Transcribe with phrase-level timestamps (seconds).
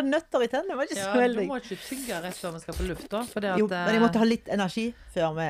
[0.00, 0.72] Jeg hadde nøtter i tennene.
[0.72, 3.20] Det var ikke Ja, så du må ikke tygge rett før vi skal på lufta.
[3.60, 5.46] Jo, men jeg måtte ha litt energi før vi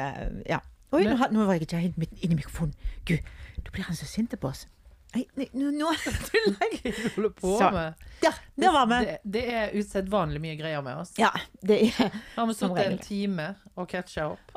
[0.51, 0.61] Ja.
[0.93, 2.75] Oi, Men- nå, var jeg ikke helt midt inni mikrofonen.
[3.07, 3.21] Gud,
[3.63, 4.67] da blir han så sint på oss.
[5.15, 5.91] Nei, nå, nå
[6.31, 7.71] du lenge du holder på Så.
[7.75, 7.95] med.
[8.23, 8.99] Ja, der var vi.
[9.07, 11.13] Det, det er usedvanlig mye greier med oss.
[11.19, 11.31] Ja,
[11.63, 14.53] det er Har vi sittet en time og catcha opp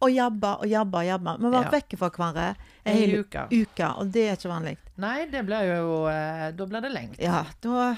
[0.00, 1.36] Og jabba og jabba og jabba.
[1.40, 1.70] Vi var Ja.
[1.70, 2.46] vekke fra hverandre
[2.84, 3.46] en en hel uke?
[3.52, 4.76] uke, og det er ikke vanlig.
[4.98, 7.18] Nei, det blir jo eh, Da blir det lengt.
[7.20, 7.96] Ja, da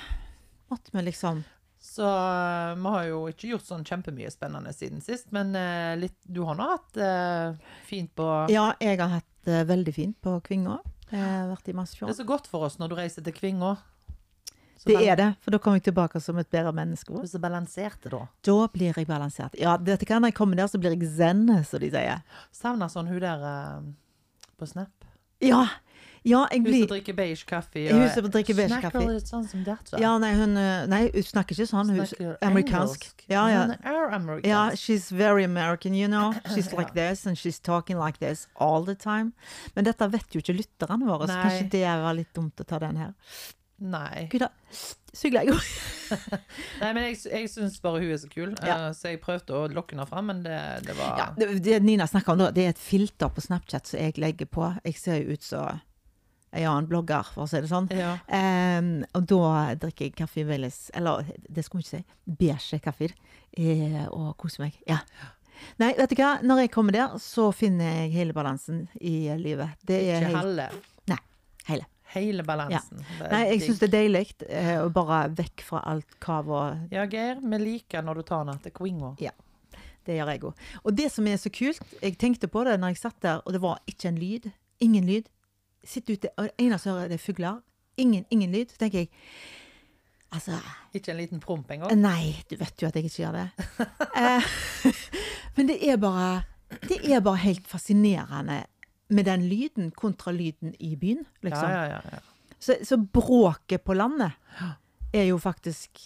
[0.72, 1.42] måtte vi liksom
[1.80, 6.18] Så eh, vi har jo ikke gjort sånn kjempemye spennende siden sist, men eh, litt
[6.24, 7.58] Du har nå hatt eh,
[7.88, 10.80] fint på Ja, jeg har hatt det veldig fint på Kvinga.
[11.08, 13.77] Jeg har vært i Det er så godt for oss når du reiser til Kvinga.
[14.78, 17.10] Så Det er det, for da kommer jeg tilbake som et bedre menneske.
[17.19, 18.20] Er så balansert da.
[18.46, 19.56] Da blir jeg balansert.
[19.58, 22.22] Ja, du hva, når jeg kommer der, så blir jeg zen, som de sier.
[22.55, 23.89] Savner sånn hun der eh,
[24.55, 25.08] på Snap.
[25.42, 25.64] Ja,
[26.24, 27.83] ja jeg Hun som drikker beige kaffe.
[27.92, 29.12] Hun som drikker beige Snakker kaffe.
[29.14, 30.00] litt sånn som dette.
[30.00, 31.92] Ja, nei, hun, eh, nei, hun snakker ikke sånn.
[31.94, 33.12] Hun Snakker er amerikansk.
[33.28, 33.62] Ja, ja.
[33.66, 34.48] Hun er amerikansk.
[34.48, 36.33] Ja, she's very American, you know.
[36.55, 39.33] She's like this, and she's talking like this all the time.
[39.77, 42.78] Men dette vet jo ikke lytterne våre, så kanskje det var litt dumt å ta
[42.78, 43.14] den her.
[43.78, 44.27] Nei.
[44.33, 44.48] Gud da,
[45.14, 45.55] sugler jeg.
[46.83, 48.89] Nei, men jeg, jeg syns bare hun er så kul, Ja.
[48.89, 50.56] eh, så jeg prøvde å lokke henne fram, men det,
[50.89, 54.00] det var Ja, det, det Nina snakker om, det er et filter på Snapchat som
[54.00, 54.72] jeg legger på.
[54.84, 55.78] Jeg ser jo ut som
[56.50, 57.88] en annen blogger, for å si det sånn.
[57.92, 58.14] Ja.
[58.28, 63.10] Um, og da drikker jeg kaffe Velles, eller det skulle man ikke si, beige kaffe,
[63.58, 64.78] eh, og koser meg.
[64.88, 65.02] Ja.
[65.82, 69.78] Nei, vet du hva, når jeg kommer der, så finner jeg hele balansen i livet.
[69.86, 70.68] Det er Ikke halve.
[71.10, 71.18] Nei,
[71.70, 71.88] hele.
[72.14, 73.02] Hele balansen.
[73.20, 76.94] Er Nei, jeg syns det er deilig eh, å bare vekk fra alt kav og
[76.94, 79.12] Ja, Geir, vi liker når du tar den til Quingo.
[80.08, 80.62] Det gjør jeg òg.
[80.88, 83.52] Og det som er så kult, jeg tenkte på det når jeg satt der, og
[83.52, 84.48] det var ikke en lyd.
[84.80, 85.28] Ingen lyd.
[85.88, 87.62] Sitter ute, og det eneste jeg hører, det er fugler.
[87.98, 88.74] Ingen, ingen lyd.
[88.74, 89.10] Så tenker jeg
[90.28, 90.58] Altså
[90.92, 91.94] Ikke en liten promp engang.
[91.96, 93.48] Nei, du vet jo at jeg ikke gjør det.
[94.18, 94.42] Eh,
[95.54, 96.42] men det er bare
[96.88, 98.64] Det er bare helt fascinerende
[99.08, 101.70] med den lyden kontra lyden i byen, liksom.
[101.70, 102.18] Ja, ja, ja.
[102.58, 104.32] Så, så bråket på landet
[105.14, 106.02] er jo faktisk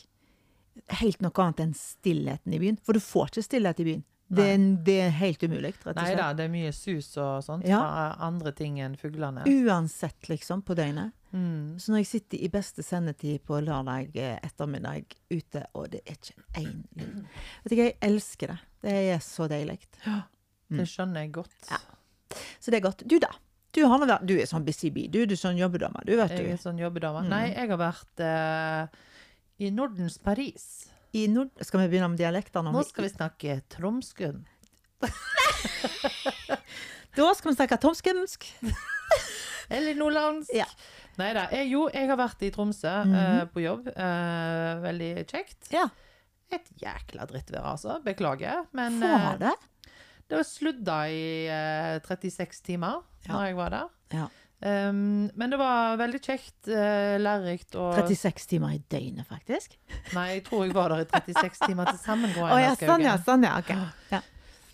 [1.01, 2.79] helt noe annet enn stillheten i byen.
[2.85, 4.05] For du får ikke stillhet i byen.
[4.33, 6.21] Det er, det er helt umulig, rett og Nei slett.
[6.23, 7.81] da, det er mye sus og sånt Ja.
[8.19, 9.45] andre ting enn fuglene.
[9.45, 11.13] Uansett, liksom, på døgnet.
[11.33, 11.79] Mm.
[11.81, 16.19] Så når jeg sitter i beste sendetid på lørdag eh, ettermiddag ute, og det er
[16.19, 17.23] ikke én lyd
[17.65, 18.59] Vet du jeg elsker det.
[18.83, 19.79] Det er så deilig.
[20.07, 20.23] Ja,
[20.69, 21.71] Det skjønner jeg godt.
[21.71, 21.81] Ja.
[22.61, 23.05] Så det er godt.
[23.09, 23.31] Du, da?
[23.73, 25.09] Du, har nå du er sånn busy bee.
[25.09, 26.03] Du, du er sånn jobbedame.
[26.09, 27.25] Du, vet Jeg er sånn jobbedame.
[27.25, 27.31] Mm.
[27.33, 29.01] Nei, jeg har vært eh,
[29.65, 30.67] i Nordens Paris.
[31.13, 31.51] I nord...
[31.61, 32.73] Skal vi begynne med dialekter nå?
[32.73, 34.45] Nå skal vi snakke tromskun.
[37.13, 38.47] Da skal vi snakke tromskønsk.
[39.77, 40.53] Eller nordlandsk.
[40.57, 40.65] Ja.
[41.21, 41.43] Nei da.
[41.69, 43.91] Jo, jeg har vært i Tromsø eh, på jobb.
[43.93, 45.69] Uh, veldig kjekt.
[45.75, 45.85] Ja.
[46.53, 47.99] Et jækla drittvær, altså.
[48.05, 48.65] Beklager.
[48.77, 49.53] Men Var eh, det?
[50.29, 53.35] det var sludda i eh, 36 timer Ja.
[53.35, 53.93] når jeg var der.
[54.17, 54.27] Ja.
[54.63, 59.75] Um, men det var veldig kjekt, uh, lærerikt og 36 timer i døgnet, faktisk.
[60.15, 62.31] Nei, jeg tror jeg var der i 36 timer til sammen.
[62.39, 63.17] Å oh, ja, sånn ja.
[63.27, 63.57] Sånn ja.
[63.59, 63.73] Ok.
[64.13, 64.23] Ja.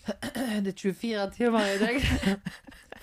[0.65, 2.05] Det er 24 timer i deg.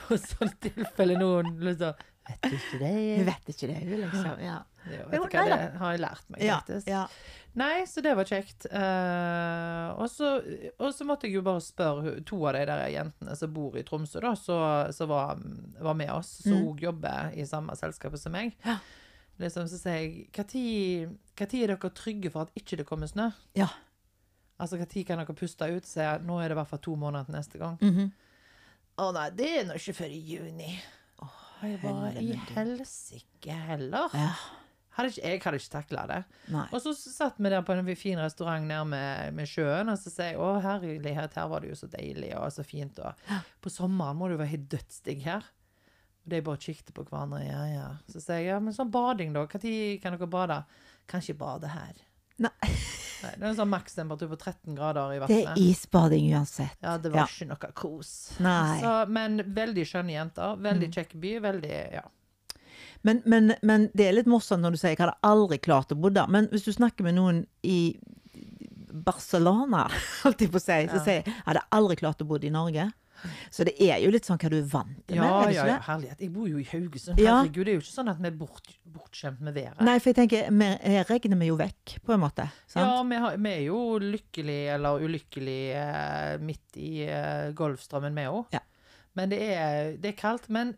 [0.06, 2.94] For sånn tilfelle noen liksom Vet du ikke det?
[3.28, 4.40] Vet ikke det, liksom.
[4.42, 4.56] Ja.
[4.90, 6.88] Jo, vet du hva, det har jeg lært meg, Ja, faktisk.
[6.90, 7.04] ja.
[7.56, 8.66] Nei, så det var kjekt.
[8.68, 10.34] Uh, og, så,
[10.80, 13.84] og så måtte jeg jo bare spørre to av de der jentene som bor i
[13.88, 15.40] Tromsø, da, som var,
[15.80, 16.66] var med oss, som Mm.
[16.74, 18.58] òg jobber i samme selskapet som meg.
[18.66, 18.76] Ja.
[19.40, 23.30] Liksom, så sier jeg Når er dere trygge for at ikke det kommer snø?
[23.56, 23.68] Ja.
[24.60, 25.84] Altså, Når kan dere puste ut?
[25.88, 27.80] Så jeg, nå er det i hvert fall to måneder til neste gang.
[27.82, 28.12] Mhm.
[29.00, 30.70] Å nei, det er nå ikke før i juni.
[31.24, 34.12] Og jeg var I helsike heller.
[34.16, 34.30] ja.
[34.96, 36.18] Hadde ikke, jeg hadde ikke takla det.
[36.54, 36.66] Nei.
[36.72, 40.14] Og så satt vi der på en fin restaurant nede med, med sjøen, og så
[40.14, 43.02] sier jeg å herlighet, her var det jo så deilig og så fint.
[43.04, 43.36] Og
[43.66, 45.50] på sommeren må det jo være helt dødsdigg her.
[46.26, 47.44] Og de bare kikket på hverandre.
[47.44, 47.88] Ja, ja.
[48.10, 49.44] Så sier jeg ja, men sånn bading, da.
[49.44, 49.52] Når
[50.02, 50.62] kan dere bade?
[51.12, 52.00] Kan ikke bade her.
[52.42, 52.52] Nei.
[53.26, 56.76] Nei, det er en sånn makstemperatur på 13 grader i Det er isbading uansett.
[56.84, 57.28] Ja, det var Ja.
[57.32, 58.10] ikke noe kos.
[58.38, 60.56] Så, men veldig skjønne jenter.
[60.62, 61.32] Veldig kjekk by.
[61.46, 62.04] Veldig Ja.
[63.06, 65.98] Men, men, men det er litt morsomt når du sier 'jeg hadde aldri klart å
[66.00, 66.28] bo der'.
[66.30, 67.96] Men hvis du snakker med noen i
[69.06, 69.88] Barcelona,
[70.24, 71.04] holdt jeg på å si, så Ja.
[71.04, 72.92] sier jeg 'jeg hadde aldri klart å bo i Norge'.
[73.50, 75.78] Så det er jo litt sånn hva du er vant til Ja, med, ja, ja,
[75.80, 76.20] herlighet.
[76.20, 77.18] Jeg bor jo i Haugesund.
[77.18, 77.40] Ja.
[77.42, 79.82] Herregud, det er jo ikke sånn at vi er bort, bortskjemt med været.
[79.82, 82.46] Nei, for jeg tenker, vi- her regner vi jo vekk, på en måte.
[82.68, 82.86] Sant?
[82.86, 88.28] Ja, vi, har, vi er jo lykkelig eller ulykkelig eh, midt i eh, Golfstrømmen, vi
[88.30, 88.46] òg.
[88.54, 88.60] Ja.
[89.16, 90.50] Men det er, det er kaldt.
[90.52, 90.74] Men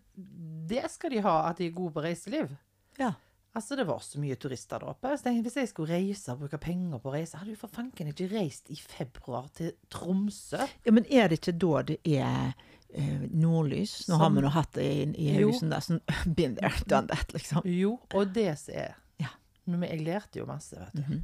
[0.69, 2.51] det skal de ha, at de er gode på reiseliv.
[2.99, 3.13] Ja.
[3.57, 5.15] Altså, det var så mye turister der oppe.
[5.17, 7.73] Så jeg, hvis jeg skulle reise og bruke penger på å reise, hadde jo for
[7.73, 10.59] fanken ikke reist i februar til Tromsø.
[10.85, 12.51] Ja, men er det ikke da det er
[12.93, 13.95] eh, nordlys?
[14.11, 15.73] Nå har vi nå hatt det i, i husen Haugesund.
[15.73, 16.03] der, Sånn,
[16.37, 17.65] been there, done that, liksom.
[17.65, 18.93] Jo, og det som er
[19.23, 19.33] Ja.
[19.65, 21.17] Men Jeg lærte jo masse, vet du.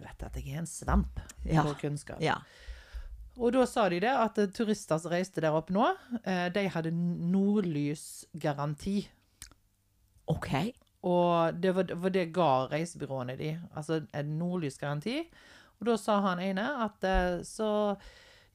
[0.00, 1.66] Du vet at jeg er en svamp Ja.
[1.68, 2.22] på kunnskap.
[2.24, 2.38] Ja.
[3.40, 5.86] Og da sa de det, at turister som reiste der oppe nå,
[6.22, 8.98] eh, de hadde nordlysgaranti.
[10.32, 10.50] OK.
[11.08, 15.16] Og det var, var det ga reisebyråene de, altså en nordlysgaranti.
[15.80, 17.96] Og da sa han ene at eh, så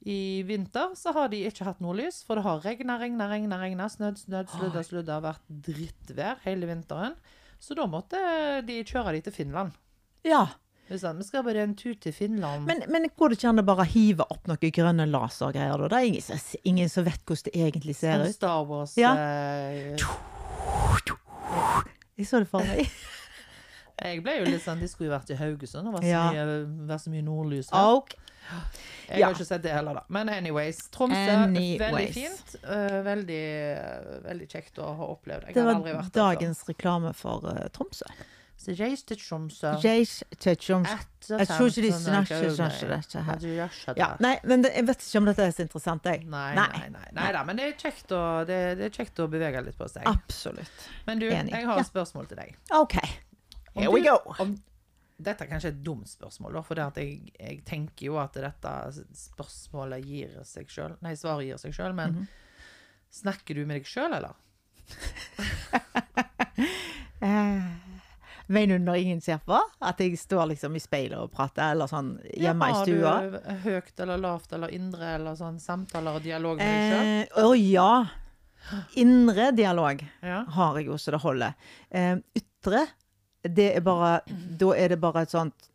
[0.07, 3.89] i vinter så har de ikke hatt nordlys, for det har regna, regna, regna, regna,
[3.91, 7.17] snødd, snødd, sludda, sludda, vært drittvær hele vinteren.
[7.59, 8.19] Så da måtte
[8.67, 9.73] de kjøre de til Finland.
[10.27, 10.45] Ja.
[10.87, 12.65] Det Vi skal bare en tur til Finland.
[12.65, 15.89] Men, men går det ikke an å bare hive opp noen grønne lasergreier, da?
[15.91, 18.35] Det er ingen, ingen som vet hvordan det egentlig ser ut.
[18.35, 19.11] Star Wars Ja.
[19.15, 19.97] eh,
[22.17, 22.87] Jeg så det for meg.
[23.97, 26.25] Jeg ble jo litt sånn De skulle jo vært i Haugesund og vært så, Ja.
[26.29, 27.95] mye, så mye nordlys her.
[27.97, 28.19] Okay.
[29.09, 29.27] Jeg ja.
[29.27, 30.03] har ikke sett det heller, da.
[30.13, 30.79] Men anyways.
[30.93, 31.33] Tromsø,
[31.81, 32.55] veldig fint.
[32.63, 33.41] eh, veldig,
[33.75, 35.49] eh, veldig kjekt å ha opplevd.
[35.49, 37.43] Jeg Det var dagens reklame for
[37.75, 38.07] Tromsø.
[38.57, 39.69] Så reis til Tromsø.
[39.83, 40.95] Reis til Tromsø.
[41.29, 43.43] Jeg tror ikke de snakker sånn dette her.
[43.99, 46.23] Ja, nei, men det, jeg vet ikke om dette er så interessant, jeg.
[46.31, 46.65] Nei, Nei.
[46.89, 49.77] nei, nei, da, men det er, kjekt å, det, det er kjekt å bevege litt
[49.77, 50.07] på seg.
[50.09, 50.87] Absolutt.
[51.05, 51.53] Men du, enig.
[51.53, 52.55] jeg har et spørsmål til deg.
[52.79, 52.97] OK.
[53.75, 54.17] Om Here we du- go.
[54.41, 54.55] Om,
[55.21, 58.73] dette er kanskje et dumt spørsmål, for jeg, jeg tenker jo at dette
[59.17, 62.27] spørsmålet gir seg sjøl Nei, svaret gir seg sjøl, men Mhm.
[63.21, 64.33] snakker du med deg sjøl, eller?
[68.49, 69.57] Eh, under ingen ser på?
[69.81, 73.11] At jeg står liksom i speilet og prater, eller sånn hjemme i stua?
[73.11, 77.43] Har du høyt eller lavt eller indre eller sånn samtaler og dialog med deg sjøl?
[77.43, 77.91] Eh, Å ja.
[78.99, 80.43] Indre dialog Ja.
[80.55, 81.53] har jeg jo så det holder.
[81.91, 82.87] Eh, ytre,
[83.43, 84.21] det er bare
[84.59, 85.69] Da er det bare et sånt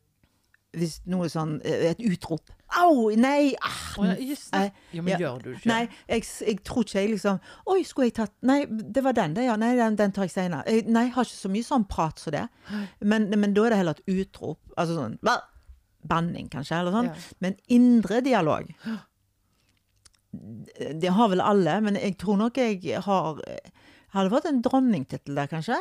[0.76, 2.50] Hvis noe sånn eh, Et utrop.
[2.80, 3.10] Au!
[3.16, 3.52] Nei!
[3.60, 4.36] Ah, oh, ja, det.
[4.56, 5.18] eh, Jo, men ja.
[5.20, 5.68] gjør du ikke?
[5.68, 7.40] Nei, jeg, jeg tror ikke jeg liksom
[7.72, 9.56] Oi, skulle jeg tatt Nei, det var den, det, ja.
[9.60, 10.64] Nei, den, den tar jeg senere.
[10.66, 12.46] Jeg, nei, jeg har ikke så mye sånn prat som det.
[13.12, 14.60] Men, men da er det heller et utrop.
[14.76, 15.18] Altså sånn?
[16.08, 17.12] Banning, kanskje, eller sånn.
[17.12, 17.36] Ja.
[17.44, 18.72] Men indre dialog
[20.32, 23.42] Det det har vel alle, men jeg tror nok jeg har
[24.12, 25.76] Hadde fått en dronningtittel der, kanskje?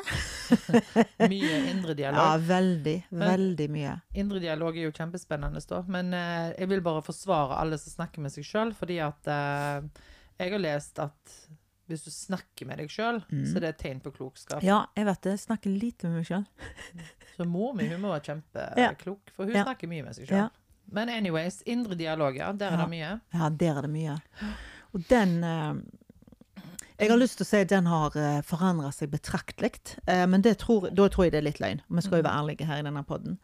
[1.31, 2.19] Mye indre dialog.
[2.21, 2.95] Ja, veldig.
[3.11, 3.95] Veldig mye.
[4.21, 5.81] Indre dialog er jo kjempespennende, da.
[5.91, 10.05] Men eh, jeg vil bare forsvare alle som snakker med seg sjøl, fordi at eh,
[10.39, 11.35] jeg har lest at
[11.91, 14.61] hvis du snakker med deg sjøl, så er det et tegn på klokskap.
[14.63, 15.33] Ja, jeg vet det.
[15.35, 16.45] Jeg snakker lite med meg sjøl.
[17.35, 19.65] Så mor mi hun må være kjempeklok, for hun Ja.
[19.67, 20.45] snakker mye med seg sjøl.
[20.45, 20.49] Ja.
[20.91, 22.51] Men anyways, indre dialog, ja.
[22.55, 22.85] Der er Ja.
[22.85, 23.11] det mye.
[23.35, 24.15] Ja, der er det mye.
[24.95, 25.73] Og den eh,
[27.01, 29.71] Jeg har lyst til å si at den har uh, forandra seg betraktelig,
[30.05, 31.81] eh, men det tror, da tror jeg det er litt løgn.
[31.89, 33.39] Vi skal jo være ærlige her i denne podden.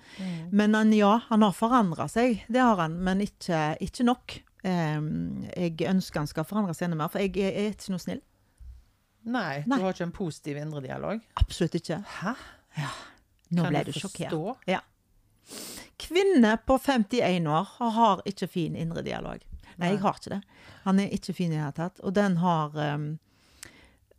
[0.54, 4.38] Men han, ja, han har forandra seg, det har han, men ikke, ikke nok.
[4.62, 5.00] Eh,
[5.58, 8.22] jeg ønsker han skal forandre seg enda mer, for jeg er, ikke noe snill.
[9.28, 9.80] Nei, Nei.
[9.82, 11.26] du har ikke en positiv indre dialog.
[11.42, 11.98] Absolutt ikke.
[12.22, 12.38] Hæ?
[13.58, 14.68] Nå Kan ble du sjokkert.
[14.70, 14.84] Ja.
[15.98, 19.42] Kvinne på 51 år har- ikke fin indre dialog.
[19.78, 20.42] Nei, jeg har ikke det.
[20.86, 22.00] Han er ikke fin i det hele tatt.
[22.04, 23.20] Og den har um,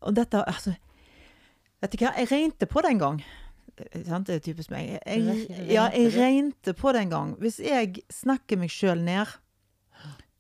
[0.03, 0.75] Og dette Altså,
[1.83, 3.21] vet du hva, jeg regnte på det en gang.
[3.79, 4.27] Eh, Sant?
[4.27, 4.99] Det er typisk meg.
[5.07, 7.37] Jeg, ja, jeg regnte på det en gang.
[7.43, 9.27] Hvis jeg snakker meg sjøl ned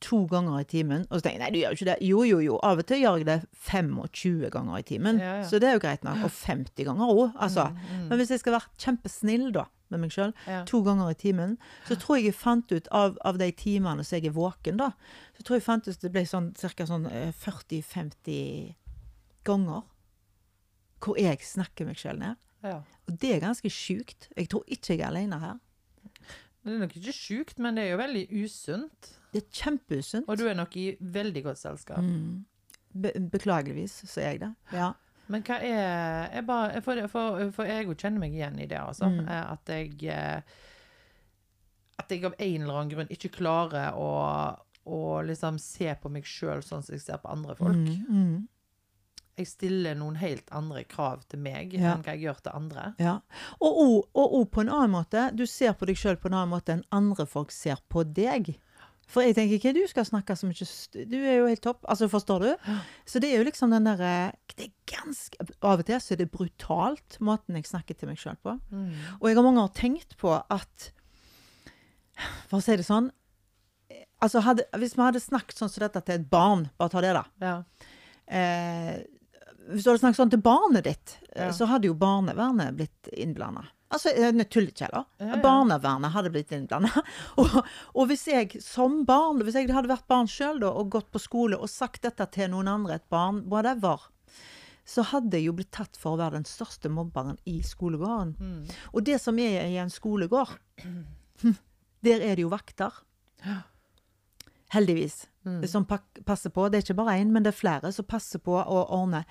[0.01, 1.95] to ganger i timen, og så tenker jeg nei, du gjør jo ikke det.
[2.07, 2.59] Jo, jo, jo.
[2.63, 5.19] Av og til gjør jeg det 25 ganger i timen.
[5.19, 5.47] Ja, ja.
[5.49, 6.21] Så det er jo greit nok.
[6.29, 7.65] Og 50 ganger òg, altså.
[8.07, 10.61] Men hvis jeg skal være kjempesnill da, med meg sjøl, Ja.
[10.69, 11.57] to ganger i timen,
[11.89, 14.93] så tror jeg jeg fant ut av, av de timene som jeg er våken, da,
[15.35, 16.87] så tror jeg fant ut at det ble sånn ca.
[16.87, 18.75] Sånn, eh, 40-50
[19.49, 19.87] ganger
[20.99, 22.39] hvor jeg snakker meg sjøl ned.
[22.67, 22.81] Ja.
[23.07, 24.29] Og det er ganske sjukt.
[24.35, 25.59] Jeg tror ikke jeg er alene her.
[26.65, 29.11] Det er nok ikke sjukt, men det er jo veldig usunt.
[29.33, 30.29] Det er kjempeusunt.
[30.29, 32.03] Og du er nok i veldig godt selskap.
[32.03, 32.43] Mm.
[32.99, 34.51] Be beklageligvis så er jeg det.
[34.75, 34.91] Ja.
[35.29, 39.11] Men hva er jeg bare, For, for, for jeg kjenner meg igjen i det, altså.
[39.13, 39.27] Mm.
[39.29, 40.55] eh, At jeg eh,
[42.01, 44.09] At jeg av en eller annen grunn ikke klarer å,
[44.89, 47.77] å liksom se på meg sjøl sånn som jeg ser på andre folk.
[47.77, 48.47] Mm, mm.
[49.39, 51.95] Jeg stiller noen helt andre krav til meg Ja.
[51.95, 52.87] enn hva jeg gjør til andre.
[52.99, 53.21] Ja.
[53.63, 55.29] Og òg på en annen måte.
[55.37, 58.57] Du ser på deg sjøl på en annen måte enn andre folk ser på deg.
[59.09, 61.85] For jeg tenker ikke du skal snakke så mye Du er jo helt topp.
[61.89, 62.73] Altså, forstår du?
[63.09, 66.17] Så det er jo liksom den derre Det er ganske Av og til så er
[66.21, 68.61] det brutalt, måten jeg snakker til meg sjøl på.
[68.71, 68.93] Mm.
[69.23, 70.91] Og jeg har mange ganger tenkt på at
[72.51, 73.11] For å si det sånn
[74.21, 77.13] Altså, hadde, hvis vi hadde snakket sånn som dette til et barn, bare ta det,
[77.15, 77.25] da.
[77.41, 77.63] Ja.
[78.27, 78.97] Eh,
[79.69, 81.53] Hvis du hadde snakket sånn til barnet ditt, eh, Ja.
[81.53, 83.67] så hadde jo barnevernet blitt innblanda.
[83.91, 84.69] Altså, tullekjeller.
[84.69, 85.05] ikke, da.
[85.19, 85.37] Ja, ja.
[85.43, 86.91] Barnevernet hadde blitt innblanda.
[87.41, 87.55] og,
[87.95, 91.57] og hvis jeg som barn, hvis jeg hadde vært barn sjøl og gått på skole
[91.57, 94.09] og sagt dette til noen andre, et barn, whatever,
[94.89, 98.37] så hadde jeg jo blitt tatt for å være den største mobberen i skolegården.
[98.41, 98.77] Mm.
[98.95, 100.55] Og det som er i en skolegård,
[102.07, 102.93] der er det jo vakter.
[104.75, 105.27] Heldigvis.
[105.47, 105.63] Mm.
[105.67, 106.69] Som passer på.
[106.69, 109.25] Det er ikke bare én, men det er flere som passer på å ordne.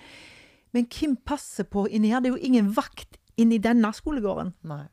[0.73, 2.21] Men hvem passer på inni her?
[2.21, 4.87] Det er jo ingen vakt inni denne skolegården, Nei.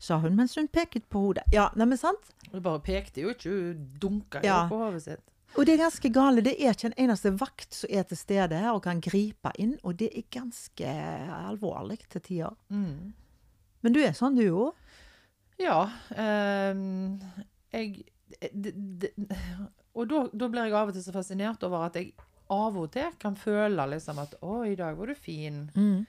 [0.00, 1.44] sa hun mens hun peket på hodet.
[1.52, 2.32] Ja, neimen sant?
[2.50, 4.62] Hun bare pekte jo ikke, hun dunka jo Ja.
[4.68, 5.20] på hodet sitt.
[5.58, 6.40] Og det er ganske gale.
[6.46, 9.96] Det er ikke en eneste vakt som er til stede og kan gripe inn, og
[9.98, 10.86] det er ganske
[11.50, 12.56] alvorlig til tider.
[12.70, 13.12] Mm.
[13.82, 14.72] Men du er sånn, du òg?
[15.58, 15.90] Ja.
[16.16, 17.20] ehm,
[17.72, 18.04] jeg
[18.54, 19.10] det, det,
[19.94, 22.12] Og da, da blir jeg av og til så fascinert over at jeg
[22.50, 25.68] av og til kan føle liksom at 'Å, i dag var du fin'.
[25.74, 26.06] Mm.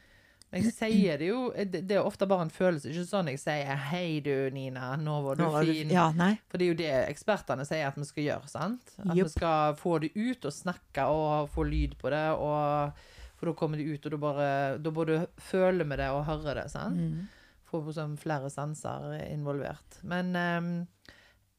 [0.51, 2.89] Men jeg sier det jo Det, det er ofte bare en følelse.
[2.91, 4.95] Ikke sånn jeg sier 'Hei, du, Nina.
[4.97, 5.91] Nå var du Nå var du- fin'.
[5.91, 6.39] Ja, nei.
[6.49, 8.49] For det er jo det ekspertene sier at vi skal gjøre.
[8.49, 8.81] sant?
[8.99, 12.27] At vi skal få det ut og snakke og få lyd på det.
[12.37, 12.91] Og,
[13.37, 16.55] for da kommer det ut, og da, bare, da både føler vi det og hører
[16.63, 16.69] det.
[16.71, 16.97] sant?
[16.97, 17.27] Mm.
[17.71, 20.03] Få sånn flere sanser involvert.
[20.03, 20.87] Men ehm,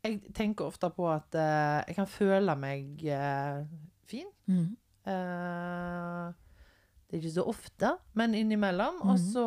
[0.02, 3.62] jeg tenker ofte på at uh, jeg kan føle meg uh,
[4.10, 4.26] fin.
[4.50, 4.72] Mm.
[5.06, 6.32] Uh,
[7.06, 9.02] det er ikke så ofte, men innimellom.
[9.04, 9.24] Og Mhm.
[9.34, 9.46] så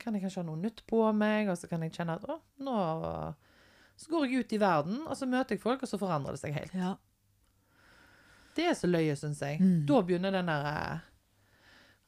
[0.00, 2.38] kan jeg kanskje ha noe nytt på meg, og så kan jeg kjenne at å,
[2.58, 2.76] nå
[3.96, 6.40] Så går jeg ut i verden, og så møter jeg folk, og så forandrer det
[6.40, 6.72] seg helt.
[6.74, 6.94] Ja.
[8.56, 9.60] Det er så løye, syns jeg.
[9.60, 9.84] Mm.
[9.86, 11.02] Da begynner den derre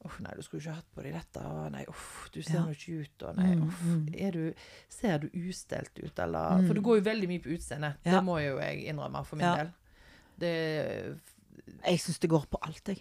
[0.04, 1.42] Uff, nei, du skulle ikke hatt på deg dette.
[1.72, 2.64] Nei, uff, du ser Ja.
[2.66, 3.22] nå ikke ut.
[3.28, 4.14] Og nei, Mm, uff, mm.
[4.20, 4.54] er du,
[4.88, 6.66] ser du ustelt ut, eller Mm.
[6.66, 7.96] For det går jo veldig mye på utseendet.
[8.04, 8.10] Ja.
[8.18, 9.54] Det må jo jeg innrømme for min Ja.
[9.56, 9.72] del.
[10.38, 11.20] Det
[11.86, 13.00] Jeg syns det går på alt, jeg.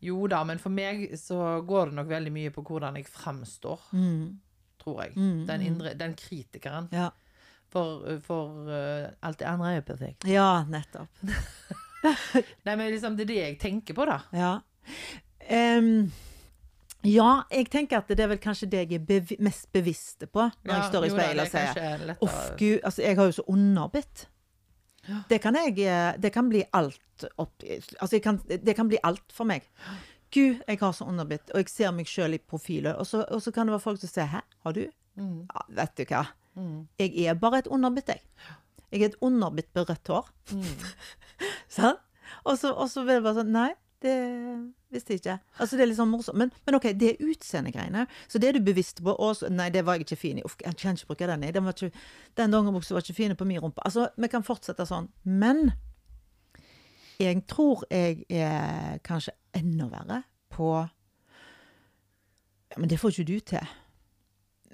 [0.00, 3.80] Jo da, men for meg så går det nok veldig mye på hvordan jeg fremstår,
[3.92, 4.38] Mm.
[4.78, 5.16] tror jeg.
[5.16, 5.66] Mm, Den, mm.
[5.66, 6.88] indre, den kritikeren.
[6.92, 7.10] Ja.
[7.70, 10.24] For, for uh, alt det andre er jo perfekt.
[10.24, 11.08] ja, nettopp.
[12.64, 14.20] Nei, men liksom, det er det jeg tenker på, da.
[14.32, 14.60] Ja.
[15.48, 16.12] Em,
[17.04, 20.46] ja, jeg tenker at det er vel kanskje det jeg er bev mest bevisst på
[20.64, 23.32] når jeg står i speilet og det er sier Uff, gud, altså jeg har jo
[23.38, 24.26] så underbitt.
[25.08, 25.18] Ja.
[25.28, 27.62] Det kan jeg eh, Det kan bli alt opp
[28.00, 29.66] Altså, kan, det kan bli alt for meg.
[30.34, 32.96] Gud, jeg har så underbitt, og jeg ser meg sjøl i profilet.
[32.98, 35.60] Og så, og så kan det være folk som sier 'hæ, har du?' Mm, Ja,
[35.68, 36.24] vet du hva.
[36.56, 38.20] mm, Jeg er bare et underbitt, jeg.
[38.90, 40.28] Jeg er et underbitt med rødt hår.
[40.52, 40.64] mm.
[41.68, 41.98] Sant?
[42.44, 43.70] Og så, vil jeg bare sånn Nei,
[44.04, 44.14] det
[44.92, 45.38] visste jeg ikke.
[45.58, 46.38] Altså, det er litt sånn morsomt.
[46.38, 48.04] Men, men OK, det er utseendegreiene.
[48.28, 49.14] Så det er du bevisst på.
[49.14, 50.44] Og så, nei, det var jeg ikke fin i.
[50.46, 51.52] Uff, jeg kan ikke bruke den i.
[51.54, 52.04] Den, var ikke,
[52.40, 53.82] den dongeribuksa var ikke fin på min rumpe.
[53.86, 55.08] Altså, vi kan fortsette sånn.
[55.24, 55.70] Men
[57.22, 60.20] jeg tror jeg er kanskje enda verre
[60.54, 60.74] på
[62.74, 63.74] Ja, men det får ikke du til.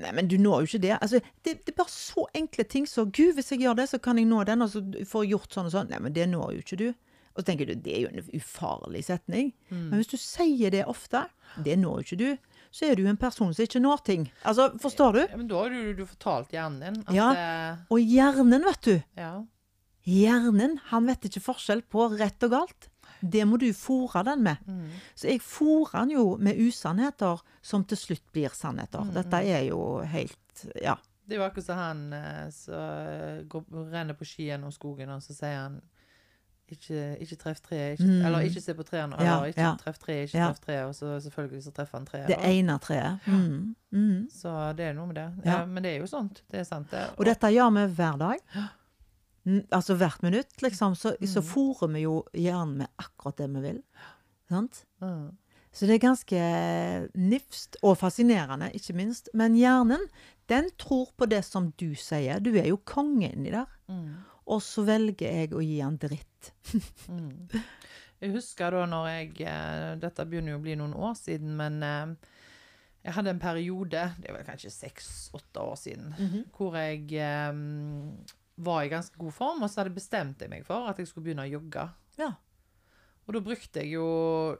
[0.00, 0.94] Nei, men du når jo ikke det.
[0.96, 4.00] Altså, det, det er bare så enkle ting så Gud, hvis jeg gjør det, så
[4.00, 5.90] kan jeg nå den, og så får jeg gjort sånn og sånn.
[5.92, 6.88] Nei, men det når jo ikke du.
[7.40, 9.52] Og så tenker du, det er jo en ufarlig setning.
[9.70, 11.22] Men hvis du sier det ofte,
[11.64, 14.26] det når jo ikke du, så er du en person som ikke når ting.
[14.46, 15.20] Altså, forstår du?
[15.24, 17.30] Ja, men da har du, du fortalt hjernen din at Ja.
[17.90, 18.94] Og hjernen, vet du.
[19.18, 19.32] ja.
[20.08, 22.86] Hjernen, han vet ikke forskjell på rett og galt.
[23.20, 24.62] Det må du fòre den med.
[24.64, 24.86] Mm.
[25.18, 29.10] Så jeg fòrer den jo med usannheter som til slutt blir sannheter.
[29.14, 30.96] Dette er jo helt Ja.
[31.28, 35.36] Det er jo akkurat som han eh, som renner på ski gjennom skogen, og så
[35.36, 35.76] sier han
[36.70, 38.24] ikke, ikke treff treet, Mm.
[38.26, 39.74] eller ikke se på trærne, Ja, eller ikke ja.
[39.76, 42.26] treff treet, ikke treff treet, og så selvfølgelig så treffer han treet.
[42.28, 43.18] Det ene treet.
[43.26, 43.74] Mm.
[43.92, 44.28] Mm.
[44.30, 45.28] Så det er noe med det.
[45.68, 46.42] Men det er jo sånt.
[46.50, 47.06] Det er sant, det.
[47.18, 48.38] Og dette gjør vi hver dag.
[49.72, 50.94] Altså hvert minutt, liksom.
[50.94, 51.46] Så, så Mm.
[51.48, 53.82] fôrer vi jo hjernen med akkurat det vi vil.
[54.50, 54.84] Sant?
[55.02, 55.36] Mm.
[55.72, 56.40] Så det er ganske
[57.14, 59.28] nifst og fascinerende, ikke minst.
[59.34, 60.00] Men hjernen,
[60.48, 62.40] den tror på det som du sier.
[62.42, 63.66] Du er jo konge inni der.
[63.88, 64.16] Mm.
[64.50, 66.26] Og så velger jeg å gi han dritt.
[67.08, 67.48] Mm.
[68.20, 71.78] Jeg husker da når jeg eh, Dette begynner jo å bli noen år siden, men
[71.82, 72.12] eh,
[73.06, 76.10] jeg hadde en periode, det var kanskje seks-åtte år siden,
[76.52, 77.06] hvor jeg
[77.48, 78.18] um,
[78.60, 81.30] var i ganske god form, og så hadde bestemt jeg meg for at jeg skulle
[81.30, 81.86] begynne å jogge.
[82.20, 82.28] Ja.
[83.24, 84.04] Og da brukte jeg jo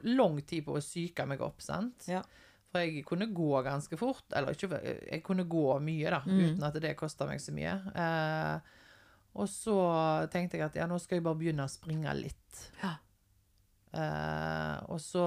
[0.09, 2.07] lang tid på å psyke meg opp, sant?
[2.09, 2.23] Ja.
[2.71, 4.79] For jeg kunne gå ganske fort, eller ikke,
[5.11, 6.41] jeg kunne gå mye da, Mm.
[6.55, 7.77] uten at det kostet meg så mye.
[7.93, 8.77] Eh,
[9.31, 9.77] og så
[10.31, 12.63] tenkte jeg at ja, nå skal jeg bare begynne å springe litt.
[12.81, 12.97] Ja.
[13.91, 15.25] Uh, og så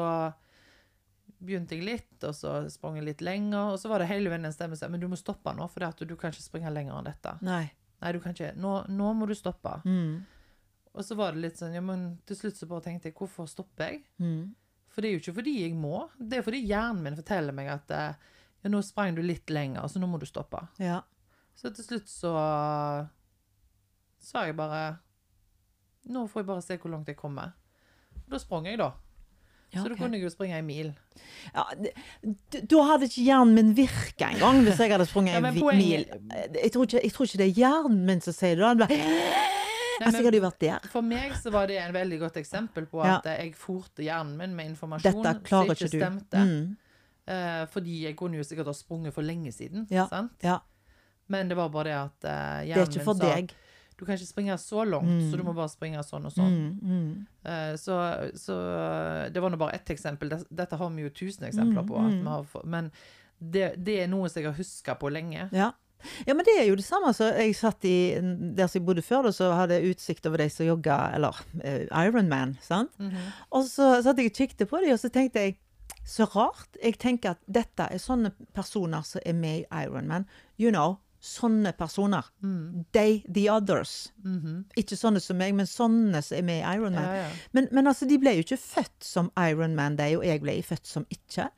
[1.45, 4.49] begynte jeg litt, og så sprang jeg litt lenger, og så var det hele veien
[4.49, 6.99] en stemme som sa, men du må stoppe nå, for du kan ikke springe lenger
[6.99, 7.35] enn dette.
[7.45, 7.65] Nei.
[8.01, 9.79] Nei, du kan ikke, nå, nå må du stoppe.
[9.89, 10.25] Mm.
[10.95, 13.49] Og så var det litt sånn, ja, men til slutt så bare tenkte jeg, hvorfor
[13.51, 14.05] stopper jeg?
[14.23, 14.53] Mm.
[14.95, 17.73] For det er jo ikke fordi jeg må, det er fordi hjernen min forteller meg
[17.73, 18.31] at eh,
[18.63, 20.61] ja, nå sprang du litt lenger, så nå må du stoppe.
[20.79, 21.01] Ja.
[21.59, 22.35] Så til slutt så
[24.25, 24.97] sa jeg bare
[26.11, 27.54] Nå får jeg bare se hvor langt jeg kommer.
[28.26, 28.90] Og da sprang jeg, da.
[29.73, 30.90] Ja, så da kunne jeg jo springe en mil.
[31.54, 35.81] Ja, da hadde ikke hjernen min virka engang hvis jeg hadde sprunget Ja, en poenget-
[35.81, 36.04] mil.
[36.61, 38.61] Jeg tror, ikke, jeg tror ikke det er hjernen min som sier det.
[38.78, 38.87] da.
[38.87, 40.78] Bare, altså, men- jeg hadde jo vært der.
[40.93, 44.54] For meg så var det en veldig godt eksempel på at jeg forte hjernen min
[44.54, 46.00] med informasjon Dette klarer som ikke ikke du.
[46.04, 46.45] stemte.
[46.45, 46.76] Mm,
[47.26, 49.87] Eh, fordi jeg kunne jo sikkert ha sprunget for lenge siden.
[49.90, 50.33] Ja, Sant?
[50.43, 50.59] ja.
[51.26, 53.54] Men det var bare det at eh, Det er hjernen ikke min for sa deg.
[53.97, 55.31] Du kan ikke springe så langt, Mm.
[55.31, 56.55] så du må bare springe sånn og sånn.
[56.55, 57.27] Mm, mm.
[57.45, 57.99] Eh, så,
[58.35, 58.57] så
[59.33, 60.33] det var nå bare ett eksempel.
[60.51, 61.99] Dette har vi jo tusen eksempler Mm, på.
[62.03, 62.27] Mm.
[62.27, 62.91] har, men
[63.41, 65.49] det, det er noe som jeg har huska på lenge.
[65.53, 65.73] Ja.
[66.27, 67.13] ja, men det er jo det samme.
[67.15, 67.95] Så jeg satt i
[68.57, 71.35] Der som jeg bodde før, da, så hadde jeg utsikt over de som jogga, eller
[71.65, 72.91] uh, Ironman, sant.
[72.99, 73.29] Mhm.
[73.53, 75.57] Og så satt jeg og kikket på dem, og så tenkte jeg
[76.05, 76.77] så rart.
[76.83, 80.27] Jeg tenker at dette er sånne personer som er med i Ironman.
[80.59, 82.26] You know, sånne personer.
[82.45, 82.85] Mm.
[82.93, 84.12] They, the others.
[84.25, 84.64] Mhm.
[84.76, 87.07] Ikke sånne som meg, men sånne som er med i Ironman.
[87.09, 87.31] Ja, ja.
[87.57, 90.87] Men, men altså, de ble jo ikke født som Ironman, de, og jeg ble født
[90.90, 91.49] som ikke.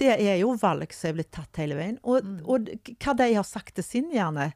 [0.00, 1.98] Det er jo valg som er blitt tatt hele veien.
[2.04, 2.36] Og, Mm.
[2.44, 2.68] og
[3.00, 4.52] hva de har sagt til sin hjerne,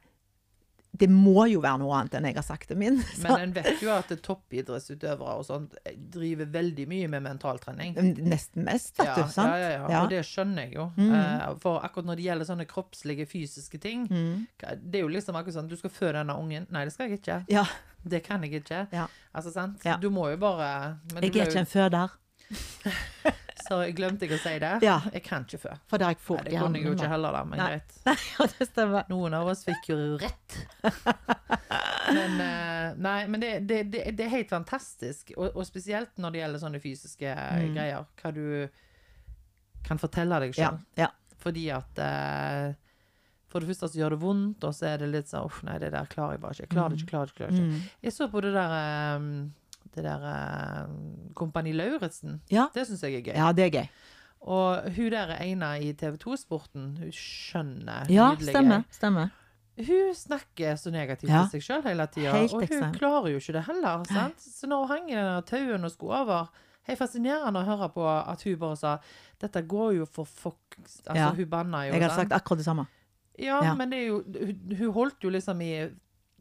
[0.99, 2.97] det må jo være noe annet enn jeg har sagt til min.
[3.15, 7.95] Så, Men en vet jo at toppidrettsutøvere og sånt eh, driver veldig mye med mentaltrening.
[8.19, 9.31] nesten mest, vet Ja, du.
[9.31, 9.53] Sant?
[9.55, 10.01] ja, ja, ja.
[10.03, 10.89] Og det skjønner jeg jo.
[10.97, 11.13] Mm.
[11.15, 14.45] Eh, for akkurat når det gjelder sånne kroppslige, fysiske ting Mm.
[14.59, 16.65] Det er jo liksom akkurat sånn Du skal føde denne ungen.
[16.71, 17.39] Nei, det skal jeg ikke.
[17.51, 17.65] Ja,
[18.03, 18.85] Det kan jeg ikke.
[18.95, 19.07] Ja.
[19.35, 19.83] Altså, sant?
[20.01, 22.09] Du må jo bare men jeg er ble ikke jo- en føder,
[23.67, 24.71] Så jeg glemte ikke å si det.
[24.85, 24.97] Ja.
[25.13, 25.77] Jeg kan ikke før.
[25.89, 27.67] for det Nei, det kunne jeg jo ikke heller, da, men Nei.
[27.73, 27.97] greit.
[28.39, 29.09] Ja, det stemmer.
[29.11, 30.59] Noen av oss fikk jo rett.
[32.09, 35.29] Men, eh, nei, men det, det, det, er helt fantastisk.
[35.37, 37.73] Og, og spesielt når det gjelder sånne fysiske eh, Mm.
[37.75, 38.07] greier.
[38.21, 38.45] Hva du
[39.85, 40.79] kan fortelle deg Ja, sjøl.
[40.97, 41.09] ja.
[41.39, 42.73] Fordi at eh,
[43.49, 45.77] For det første så gjør det vondt, og så er det litt sånn Uff, nei,
[45.81, 46.71] det der klarer jeg bare ikke.
[46.73, 47.39] Klarer det ikke, klarer det ikke.
[47.43, 47.77] Klarer det ikke.
[47.77, 48.03] Mm.
[48.07, 49.29] Jeg så på det der eh,
[49.95, 50.87] Det der eh,
[51.35, 52.41] Kompani Lauritzen.
[52.51, 52.67] Ja.
[52.73, 53.35] Det syns jeg er gøy.
[53.35, 53.89] ja, det er gøy.
[54.41, 58.83] Og hun der ene i TV 2-sporten, hun skjønner Ja, stemmer.
[58.91, 59.29] stemmer.
[59.79, 61.45] Hun snakker så negativt Ja.
[61.47, 62.97] til seg sjøl hele tida, Helt og hun ekstremt.
[62.99, 64.03] klarer jo ikke det heller.
[64.05, 64.39] sant?
[64.39, 66.49] Så når hun hang i den tauen og skulle over
[66.89, 68.97] Helt fascinerende å høre på at hun bare sa
[69.39, 71.31] 'Dette går jo for fuck Altså, Ja.
[71.33, 71.93] hun banna jo.
[71.93, 72.29] Jeg hadde sant?
[72.29, 72.87] sagt akkurat det samme.
[73.37, 73.73] Ja, Ja.
[73.75, 75.89] men det er jo Hun, hun holdt jo liksom i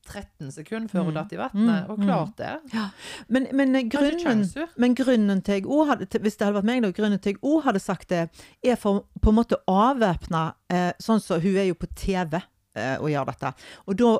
[0.08, 1.18] 13 sekunder før hun Mm.
[1.20, 2.82] datt i vannet, Mm, og klart klarte det.
[3.28, 4.44] Men, men eh, grunnen,
[4.76, 7.40] men grunnen til jeg òg hadde Hvis det hadde vært meg, da, grunnen til jeg
[7.42, 8.28] òg hadde sagt det,
[8.64, 12.40] er for på en måte å avvæpne eh, Sånn som hun er jo på TV
[12.74, 13.52] eh, og gjør dette.
[13.86, 14.12] Og da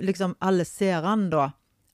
[0.00, 1.50] liksom alle ser han da,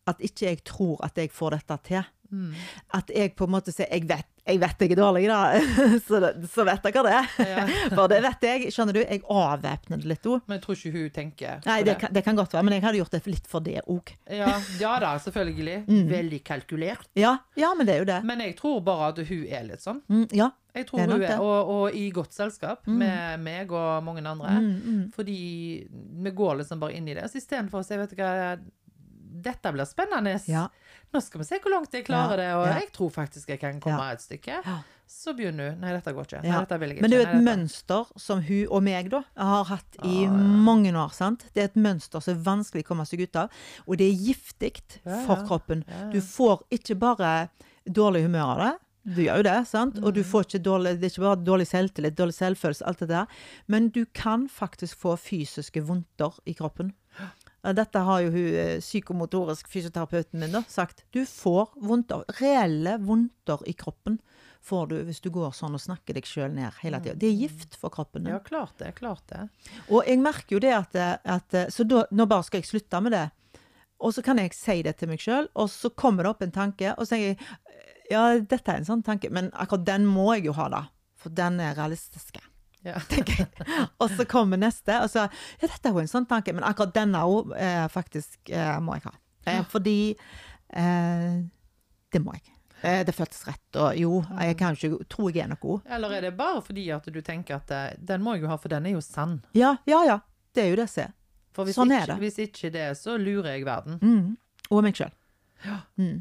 [0.07, 2.05] at ikke jeg tror at jeg får dette til.
[2.35, 2.53] Mm.
[2.99, 5.39] At jeg på en måte sier Jeg vet jeg vet jeg er dårlig, da.
[6.07, 6.19] så,
[6.53, 7.21] så vet dere det.
[7.49, 7.63] Ja.
[7.97, 8.73] For det vet jeg.
[8.75, 9.01] Skjønner du?
[9.01, 10.43] Jeg avvæpner det litt òg.
[10.51, 12.77] Men jeg tror ikke hun tenker Nei, på det kan, det kan godt være, men
[12.77, 14.13] jeg hadde gjort det litt for det òg.
[14.29, 14.51] Ja,
[14.83, 15.79] ja da, selvfølgelig.
[15.95, 16.09] Mm.
[16.11, 17.09] Veldig kalkulert.
[17.19, 18.19] Ja, ja, men det er jo det.
[18.27, 20.01] Men jeg tror bare at hun er litt sånn.
[20.11, 20.51] Mm, ja.
[20.75, 21.29] Jeg Det tror hun det.
[21.31, 22.97] er, og, og i godt selskap Mm.
[23.01, 24.55] med meg og mange andre.
[24.61, 25.03] Mm, mm.
[25.15, 25.39] Fordi
[26.25, 27.29] vi går liksom bare inn i det.
[27.31, 28.57] Så istedenfor å si, vet du hva,
[29.45, 30.37] dette blir spennende.
[30.51, 30.67] Ja.
[31.15, 33.79] Nå skal vi se hvor langt jeg klarer det, og jeg tror faktisk jeg kan
[33.81, 34.57] komme et stykke.
[35.07, 35.81] Så begynner hun.
[35.85, 36.41] Nei, dette går ikke.
[36.43, 37.03] Nei, dette vil jeg ikke.
[37.05, 40.25] Men det er jo et Nei, mønster som hun og meg da har hatt i
[40.27, 40.31] Ah,
[40.67, 41.13] mange år.
[41.15, 41.45] sant?
[41.55, 43.51] Det er et mønster som er vanskelig å komme seg ut av.
[43.87, 44.73] Og det er giftig
[45.27, 45.85] for kroppen.
[46.13, 47.49] Du får ikke bare
[47.87, 48.73] dårlig humør av det.
[49.15, 49.99] Du gjør jo det, sant?
[50.03, 50.31] Og du Mm.
[50.33, 53.27] får ikke dårlig, det er ikke bare dårlig selvtillit, dårlig selvfølelse, alt det der.
[53.69, 56.95] Men du kan faktisk få fysiske vondter i kroppen.
[57.73, 61.05] Dette har jo hun eh, psykomotorisk fysioterapeuten min da sagt.
[61.15, 64.19] Du får vondter, reelle vondter i kroppen
[64.65, 67.17] får du hvis du går sånn og snakker deg sjøl ned hele tida.
[67.21, 68.29] Det er gift for kroppen.
[68.31, 68.95] Ja, klart det.
[68.97, 69.43] Klart det.
[69.91, 73.13] Og jeg merker jo det at, at Så da, nå bare skal jeg slutte med
[73.13, 73.27] det.
[74.05, 76.55] Og så kan jeg si det til meg sjøl, og så kommer det opp en
[76.55, 77.39] tanke, og så tenker jeg
[78.11, 80.83] ja, dette er en sånn tanke, men akkurat den må jeg jo ha, da.
[81.17, 82.37] For den er realistisk.
[82.85, 82.99] Ja.
[84.03, 86.93] Og så kommer neste, og så Ja, dette er jo en sånn tanke, men akkurat
[86.95, 89.15] denne òg eh, faktisk eh, må jeg ha.
[89.49, 89.97] Eh, fordi
[90.69, 91.39] eh,
[92.13, 92.45] Det må jeg.
[92.85, 93.79] Eh, det føltes rett.
[93.81, 94.13] Og jo,
[94.45, 95.87] jeg kan ikke tro jeg er noe god.
[95.97, 98.59] Eller er det bare fordi at du tenker at eh, den må jeg jo ha,
[98.61, 99.39] for den er jo sann?
[99.57, 100.19] Ja, ja, ja.
[100.55, 101.15] Det er jo det som er.
[101.55, 102.21] For hvis, Sånn er ikke, det.
[102.21, 103.99] hvis ikke det, så lurer jeg verden.
[104.03, 104.31] Mm.
[104.75, 105.13] Og meg sjøl.
[105.65, 105.65] Mm.
[105.65, 106.17] Ja, ja,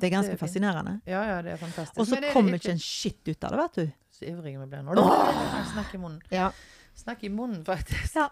[0.00, 0.40] Det er ganske fint.
[0.40, 0.94] fascinerende.
[1.06, 1.98] Ja, ja, det er fantastisk.
[2.00, 3.92] Og så er det kommer ikke en shit ut av det, vet du.
[4.18, 4.94] Så ivrige vi ble nå.
[5.72, 6.22] Snakk i munnen.
[6.34, 6.48] Ja.
[6.98, 8.16] Snakk i munnen, faktisk.
[8.16, 8.28] Ja.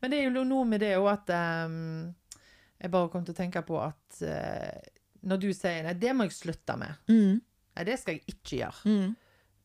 [0.00, 1.30] Men det er jo noe med det òg at
[1.66, 2.14] um,
[2.80, 4.76] Jeg bare kom til å tenke på at uh,
[5.26, 7.40] når du sier nei, det må jeg slutte med, Mm.
[7.76, 8.88] Nei, det skal jeg ikke gjøre.
[8.88, 9.16] Mm.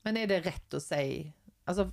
[0.03, 1.31] Men er det rett å si
[1.69, 1.85] Altså,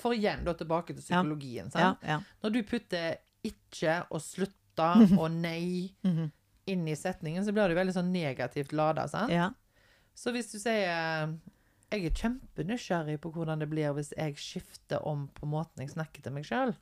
[0.00, 1.70] for igjen da tilbake til psykologien.
[1.72, 2.02] Ja, Sant?
[2.04, 2.18] ja.
[2.42, 6.30] Når du putter 'ikke' og 'slutta' og 'nei' Mhm.
[6.72, 9.06] Inn i setningen, så blir det jo veldig sånn negativt lada.
[9.10, 9.32] Sant?
[9.34, 9.50] ja.
[10.20, 10.84] Så hvis du sier
[11.90, 16.22] 'jeg er kjempenysgjerrig på hvordan det blir hvis jeg skifter om på måten jeg snakker
[16.22, 16.74] til meg sjøl',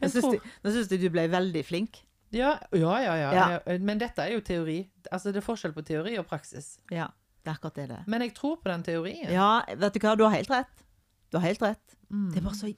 [0.00, 2.02] Nå syns jeg, du ble veldig flink.
[2.34, 3.46] ja, ja, ja, ja, Ja.
[3.54, 3.78] ja.
[3.78, 4.80] Men dette er jo teori.
[5.12, 6.78] Altså, det er forskjell på teori og praksis.
[6.90, 7.08] Ja,
[7.44, 8.00] det er akkurat det det.
[8.06, 9.30] Men jeg tror på den teorien.
[9.30, 10.82] Ja, vet du hva, du har helt rett.
[11.30, 11.96] Du har helt rett.
[12.10, 12.30] Mm.
[12.32, 12.74] Det er bare så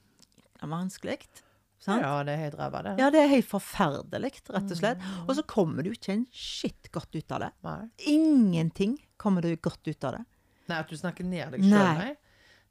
[0.68, 1.18] vanskelig.
[1.78, 2.02] Sant?
[2.02, 2.94] Ja, det er helt ræva, det.
[2.98, 5.02] Ja, det er helt forferdelig, rett og slett.
[5.28, 7.50] Og så kommer du ikke en shit godt ut av det.
[7.66, 7.76] Nei.
[8.10, 10.24] Ingenting kommer du godt ut av det.
[10.68, 11.92] Nei, at du snakker ned deg sjøl, Nei.
[12.02, 12.16] nei.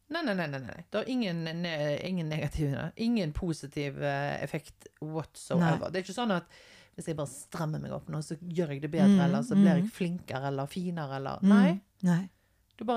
[0.07, 0.81] Nei, nei, nei, nei, nei.
[0.87, 1.71] Det har ingen, ne,
[2.07, 5.89] ingen negativ Ingen positiv eh, effekt whatsoever.
[5.91, 6.51] Det er ikke sånn at
[6.97, 9.57] hvis jeg bare strammer meg opp nå, så gjør jeg det bedre, Mm, eller så
[9.57, 9.91] blir jeg mm.
[9.93, 11.51] flinkere eller finere, eller Mm.
[11.51, 11.81] Nei.
[12.07, 12.29] Nei.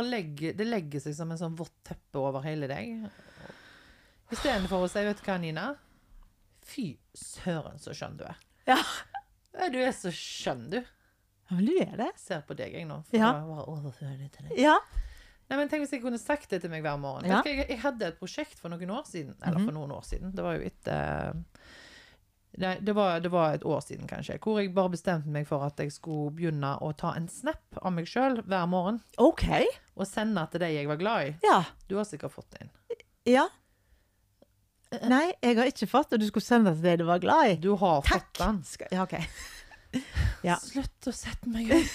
[0.07, 3.11] Legger, det legger seg som en sånn vått teppe over hele deg.
[4.31, 5.75] Istedenfor å si, vet du hva, Nina?
[6.70, 8.38] Fy søren, så skjønn du er.
[8.70, 8.78] Ja.
[9.72, 10.76] Du er så skjønn, du.
[10.80, 12.11] Ja, men du er det.
[12.22, 13.00] Ser på deg, jeg nå.
[13.11, 13.33] For Ja.
[13.35, 14.59] å bare overføre det til deg.
[14.62, 14.76] Ja.
[15.50, 17.26] Nei, men Tenk hvis jeg kunne sagt det til meg hver morgen.
[17.26, 17.40] Ja.
[17.44, 19.35] Jeg, jeg hadde et prosjekt for noen år siden.
[19.42, 19.64] Eller Mhm.
[19.66, 20.30] for noen år siden.
[20.35, 21.35] Det var jo etter
[22.61, 24.37] Nei, det var, det var et år siden, kanskje.
[24.42, 27.92] Hvor jeg bare bestemte meg for at jeg skulle begynne å ta en snap av
[27.94, 28.98] meg sjøl hver morgen.
[29.22, 29.44] OK.
[29.96, 31.37] Og sende til de jeg var glad i.
[31.46, 31.61] Ja.
[31.88, 32.70] Du har sikkert fått en.
[33.24, 33.46] Ja.
[35.07, 36.18] Nei, jeg har ikke fått det.
[36.22, 37.57] Du skulle sende det til det du var glad i.
[37.62, 38.24] Du har Takk.
[38.33, 38.62] fått den.
[38.66, 39.18] Skal, ja, OK.
[40.46, 40.55] Ja.
[40.62, 41.94] Slutt å sette meg ut.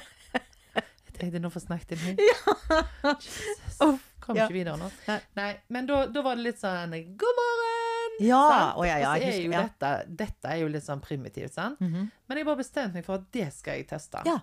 [0.76, 3.14] jeg tenkte nå får snakket inn Ja.
[3.16, 3.78] Jesus.
[4.20, 4.44] Kom ja.
[4.44, 4.90] ikke videre nå.
[5.08, 5.16] Nei.
[5.38, 8.18] Nei, men da, da var det litt sånn God morgen!
[8.20, 8.42] Ja.
[8.76, 11.80] Oh, ja, ja, er husker, dette, dette er jo litt sånn primitivt, sant?
[11.80, 12.10] Mhm.
[12.28, 14.20] Men jeg bare bestemte meg for at det skal jeg teste.
[14.28, 14.36] Ja.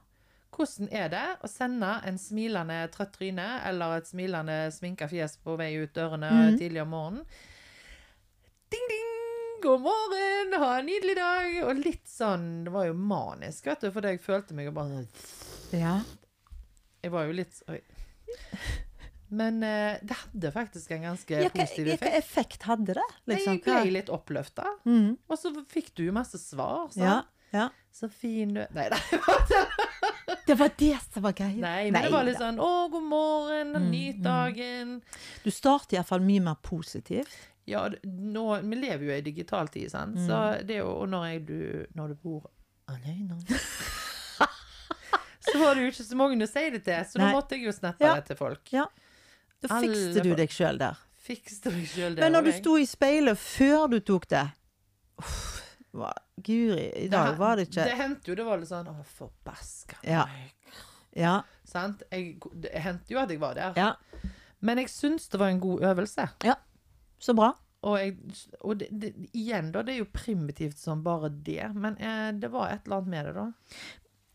[0.57, 5.53] Hvordan er det å sende en smilende trøtt tryne eller et smilende sminka fjes på
[5.59, 6.57] vei ut dørene mm.
[6.57, 7.27] tidlig om morgenen?
[8.73, 9.11] Ding, ding!
[9.61, 10.55] God morgen!
[10.57, 11.59] Ha en nydelig dag!
[11.67, 15.03] Og litt sånn Det var jo manisk, vet du, fordi jeg følte meg jo bare
[15.77, 15.99] Ja.
[17.05, 17.79] Jeg var jo litt Oi.
[19.27, 22.01] Men uh, det hadde faktisk en ganske Ja, positiv effekt.
[22.01, 22.17] Hvilken effekt.
[22.17, 23.07] effekt hadde det?
[23.29, 23.57] Liksom?
[23.59, 24.65] jeg ble litt oppløfta.
[24.87, 25.17] Mm.
[25.27, 26.87] Og så fikk du jo masse svar.
[26.95, 27.03] Sånn.
[27.03, 27.17] Ja.
[27.53, 27.69] ja.
[27.93, 29.01] Så fin du Nei, nei.
[30.47, 31.55] Det var det som var greia.
[31.61, 34.23] nei men det var litt sånn Å, god morgen, Mm, nyt mm.
[34.25, 35.01] dagen.
[35.43, 37.31] Du starter iallfall mye mer positivt.
[37.67, 40.15] Ja, nå, vi lever jo i digital tid, sant.
[40.15, 40.27] Mm.
[40.27, 42.45] Så det er jo Og når, jeg, du, når du bor
[42.87, 43.39] alene
[45.47, 47.27] Så var det jo ikke så mange å si det til, så Nei.
[47.29, 48.15] da måtte jeg jo snappe Ja.
[48.19, 48.71] det til folk.
[48.73, 48.85] Ja.
[49.63, 50.97] Da Alle fikste du deg sjøl der.
[51.27, 52.23] Fikste meg sjøl der.
[52.25, 54.43] Men når du sto i speilet før du tok det
[55.17, 55.61] Uff,
[55.95, 56.13] hva-
[56.45, 59.97] Guri, i dag var det ikke Det hendte jo det var litt sånn Å, forbaska
[60.05, 60.25] Ja.
[60.29, 60.53] meg.
[61.17, 61.39] Ja.
[61.65, 62.03] Sant?
[62.13, 63.73] Jeg, det hendte jo at jeg var der.
[63.75, 63.93] ja.
[64.59, 66.23] Men jeg syns det var en god øvelse.
[66.45, 66.55] Ja.
[67.21, 67.51] Så bra.
[67.85, 68.15] Og, jeg,
[68.65, 71.69] og det, det, igjen, da, det er jo primitivt som bare det.
[71.77, 73.45] Men eh, det var et eller annet med det, da.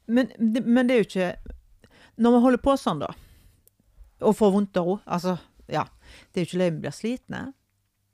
[0.06, 1.56] Men, det- men det er jo ikke
[2.22, 3.10] Når vi holder på sånn, da,
[4.22, 5.36] og får vondt av ro Altså,
[5.70, 5.84] ja.
[6.32, 7.42] Det er jo ikke løye vi blir slitne.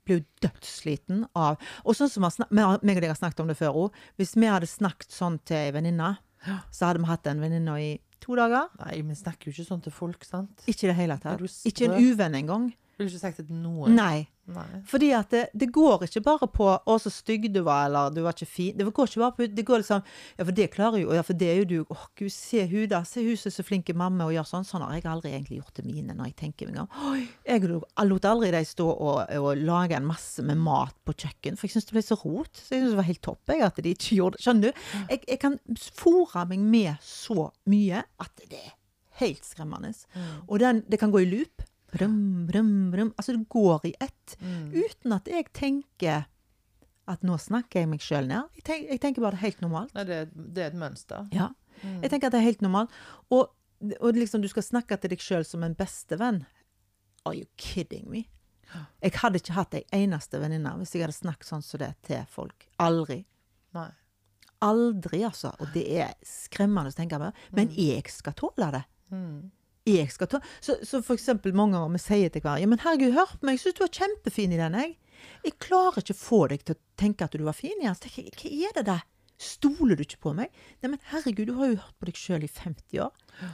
[0.09, 3.57] Blir jo dødssliten av Og sånn som vi meg og deg har snakket om det
[3.59, 4.03] før òg.
[4.17, 6.15] Hvis vi hadde snakket sånn til ei venninne,
[6.73, 7.89] så hadde vi hatt en venninne i
[8.23, 8.69] to dager.
[8.81, 10.65] Nei, vi snakker jo ikke sånn til folk, sant?
[10.67, 11.43] Ikke i det hele tatt.
[11.69, 12.69] Ikke en uvenn engang.
[12.99, 13.95] Ville ikke sagt det til noen.
[13.95, 14.27] Nei.
[14.49, 14.81] Nei.
[14.89, 18.21] Fordi at det, det går ikke bare på 'Å, så stygg du var', eller 'du
[18.25, 18.77] var ikke fin'.
[18.77, 20.01] Det går ikke bare på Det går liksom
[20.39, 21.85] Ja, for det klarer jo Ja, for det er jo du.
[21.93, 23.03] Å, gud, se hun da.
[23.03, 24.65] Se hun som er så flink mamma og gjør sånn.
[24.65, 26.87] Sånn har jeg aldri egentlig gjort til mine, når jeg tenker meg om.
[27.45, 31.13] Jeg lo- jeg lot aldri de stå og, og lage en masse med mat på
[31.13, 32.53] kjøkken, for jeg syns det ble så rot.
[32.53, 34.43] Så jeg syns det var helt topp jeg, at de ikke gjorde det.
[34.43, 34.73] Skjønner du?
[35.09, 38.73] Jeg, jeg kan fòre meg med så mye at det er
[39.19, 39.93] helt skremmende.
[40.15, 40.27] Mm.
[40.47, 41.63] Og den, det kan gå i loop.
[41.93, 43.13] Brum, brum, brum.
[43.17, 44.35] Altså, det går i ett.
[44.41, 44.67] Mm.
[44.75, 46.27] Uten at jeg tenker
[47.09, 48.49] at nå snakker jeg meg sjøl ned.
[48.59, 49.93] Jeg, tenk, jeg tenker bare det er helt normalt.
[49.97, 51.29] Nei, det, det er et mønster.
[51.33, 51.49] Ja.
[51.81, 52.01] Mm.
[52.03, 52.93] Jeg tenker at det er helt normalt.
[53.33, 53.49] Og,
[53.97, 56.43] og liksom du skal snakke til deg sjøl som en bestevenn.
[57.25, 58.27] Are you kidding me?
[59.01, 62.21] Jeg hadde ikke hatt ei eneste venninne hvis jeg hadde snakket sånn som det til
[62.29, 62.67] folk.
[62.83, 63.23] Aldri.
[63.73, 63.89] Nei.
[64.65, 65.53] Aldri, altså.
[65.63, 67.31] Og det er skremmende å tenke på.
[67.55, 68.83] Men jeg skal tåle det.
[69.09, 69.49] Mm.
[69.89, 72.83] Jeg skal ta Så, så for eksempel mange ganger vi sier til hverandre Ja, men
[72.85, 74.97] herregud, hør på meg, jeg syns du var kjempefin i den, jeg.
[75.43, 77.95] Jeg klarer ikke å få deg til å tenke at du var fin igjen.
[77.97, 79.07] Så tenker hva er det der?
[79.39, 80.51] Stoler du ikke på meg?
[80.83, 83.13] Nei, men herregud, du har jo hørt på deg sjøl i 50 år.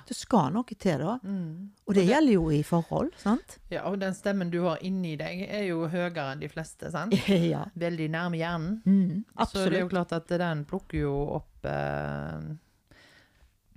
[0.10, 1.19] Det skal noe til, da.
[1.21, 1.67] Mm.
[1.86, 3.60] Og det gjelder jo i forhold, sant?
[3.69, 7.13] Ja, og den stemmen du har inni deg, er jo høyere enn de fleste, sant?
[7.54, 7.67] ja.
[7.78, 8.80] Veldig nærme hjernen.
[8.82, 12.50] Mm, Så det er jo klart at den plukker jo opp eh,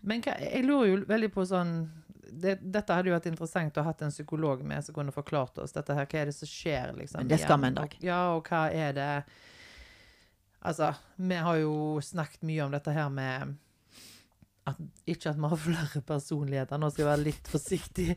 [0.08, 1.74] Men hva, jeg lurer jo veldig på sånn
[2.28, 5.58] det, Dette hadde jo vært interessant å ha hatt en psykolog med som kunne forklart
[5.62, 6.06] oss dette her.
[6.06, 7.22] Hva er det som skjer, liksom?
[7.22, 7.96] Men det skal vi en dag.
[8.04, 9.12] Ja, og hva er det
[10.58, 13.52] Altså, vi har jo snakket mye om dette her med
[14.66, 18.16] at, Ikke at vi har flere personligheter, nå skal jeg være litt forsiktig,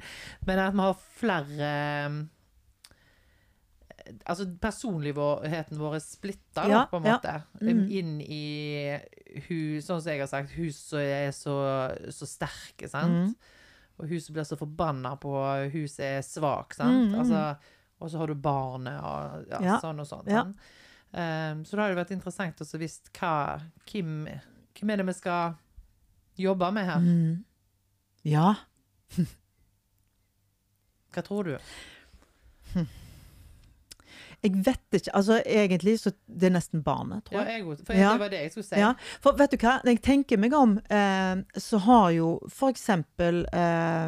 [0.49, 1.71] men at vi har flere
[4.25, 7.17] Altså personligheten vår er splitta, Ja, på en ja.
[7.19, 7.35] måte.
[7.61, 7.83] Mhm.
[7.93, 8.97] Inn i
[9.47, 11.55] hus, sånn som jeg har sagt, hun som er så,
[12.11, 13.29] så sterke, sant?
[13.29, 13.35] Mhm.
[14.01, 15.31] Og huset blir så forbanna på
[15.75, 17.11] Huset er svak, sant?
[17.11, 17.19] mm.
[17.21, 17.41] Altså,
[18.01, 20.25] og så har du barnet og ja, Ja, sånn og sånn.
[20.25, 20.57] sant?
[21.11, 23.33] Um, så det hadde det vært interessant å visst hva
[23.91, 24.13] hvem,
[24.79, 25.53] hvem er det vi skal
[26.39, 27.03] jobbe med her?
[27.03, 27.43] Mm.
[28.25, 28.47] Ja.
[31.11, 31.57] Hva tror du?
[34.41, 35.11] Jeg vet ikke.
[35.13, 37.61] Altså, egentlig så det er nesten barnet, tror jeg.
[37.61, 37.85] Ja, jeg.
[37.85, 38.11] for Ja.
[38.13, 38.75] det var det jeg skulle si.
[38.81, 39.75] Ja, for vet du hva?
[39.83, 44.07] Når jeg tenker meg om, eh, så har jo for eksempel eh,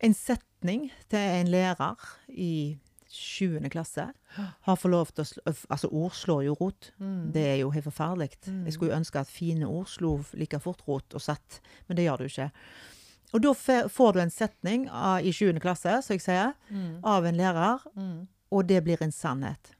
[0.00, 1.96] en setning til en lærer
[2.28, 2.78] i
[3.10, 3.58] 7.
[3.70, 6.92] klasse har fått lov til å Altså, ord slår jo rot.
[7.00, 7.32] Mm.
[7.34, 8.38] Det er jo helt forferdelig.
[8.46, 8.64] Mm.
[8.64, 12.06] Jeg skulle jo ønske at fine ord slo like fort rot og satt, men det
[12.06, 12.50] gjør det jo ikke.
[13.34, 13.52] Og da
[13.88, 15.52] får du en setning av, i 7.
[15.62, 17.00] klasse, som jeg sier, Mm.
[17.04, 18.26] av en lærer, Mm.
[18.52, 19.74] og det blir en sannhet.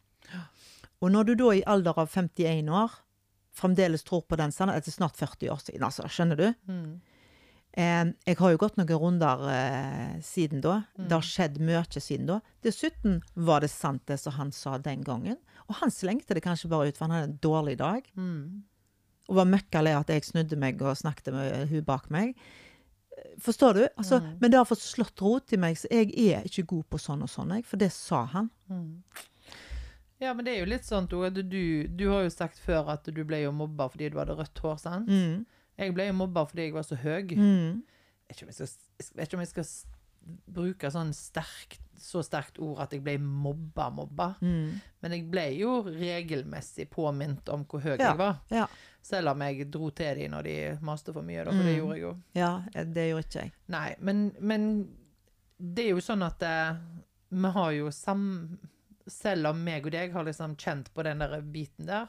[1.03, 2.91] Og når du da i alder av 51 år
[3.55, 6.55] fremdeles tror på den sannheten, etter snart 40 år siden, altså, skjønner du?
[6.69, 7.01] Mm.
[7.73, 10.85] Eh, jeg har jo gått noen runder eh, siden da.
[10.97, 12.41] Det har skjedd mye siden da.
[12.63, 15.37] Dessuten var det sant det som han sa den gangen.
[15.69, 18.03] Og han slengte det kanskje bare ut, for han hadde en dårlig dag.
[18.17, 18.63] Mm.
[19.29, 22.35] Og var møkka lei at jeg snudde meg og snakket med hun bak meg.
[23.41, 23.83] Forstår du?
[23.97, 27.01] Altså, Men det har fått slått rot i meg, så jeg er ikke god på
[27.01, 27.53] sånn og sånn.
[27.67, 28.51] For det sa han.
[28.71, 29.03] Mm.
[30.21, 31.31] Ja, men det er jo litt sånn Tore.
[31.31, 34.37] at du, du har jo sagt før at du ble jo mobba fordi du hadde
[34.37, 35.09] rødt hår, sant?
[35.09, 35.47] Mm.
[35.81, 37.33] Jeg ble jo mobba fordi jeg var så høy.
[37.41, 37.81] Mm.
[38.29, 39.71] Jeg vet skal, jeg vet ikke om jeg skal
[40.61, 44.31] bruke sånn sterkt, så sterkt ord at jeg ble mobba-mobba.
[44.41, 44.81] Mm.
[45.03, 48.11] Men jeg ble jo regelmessig påminnet om hvor høy Ja.
[48.11, 48.39] jeg var.
[48.51, 48.67] Ja.
[49.03, 51.79] Selv om jeg dro til dem når de maste for mye, da, for det Mm.
[51.81, 52.15] gjorde jeg jo.
[52.35, 52.51] ja,
[52.85, 53.53] det gjorde ikke jeg.
[53.69, 54.67] Nei, men, men
[55.61, 56.75] det er jo sånn at eh,
[57.31, 58.59] vi har jo sam...
[59.11, 62.07] Selv om meg og deg har liksom kjent på den der biten der,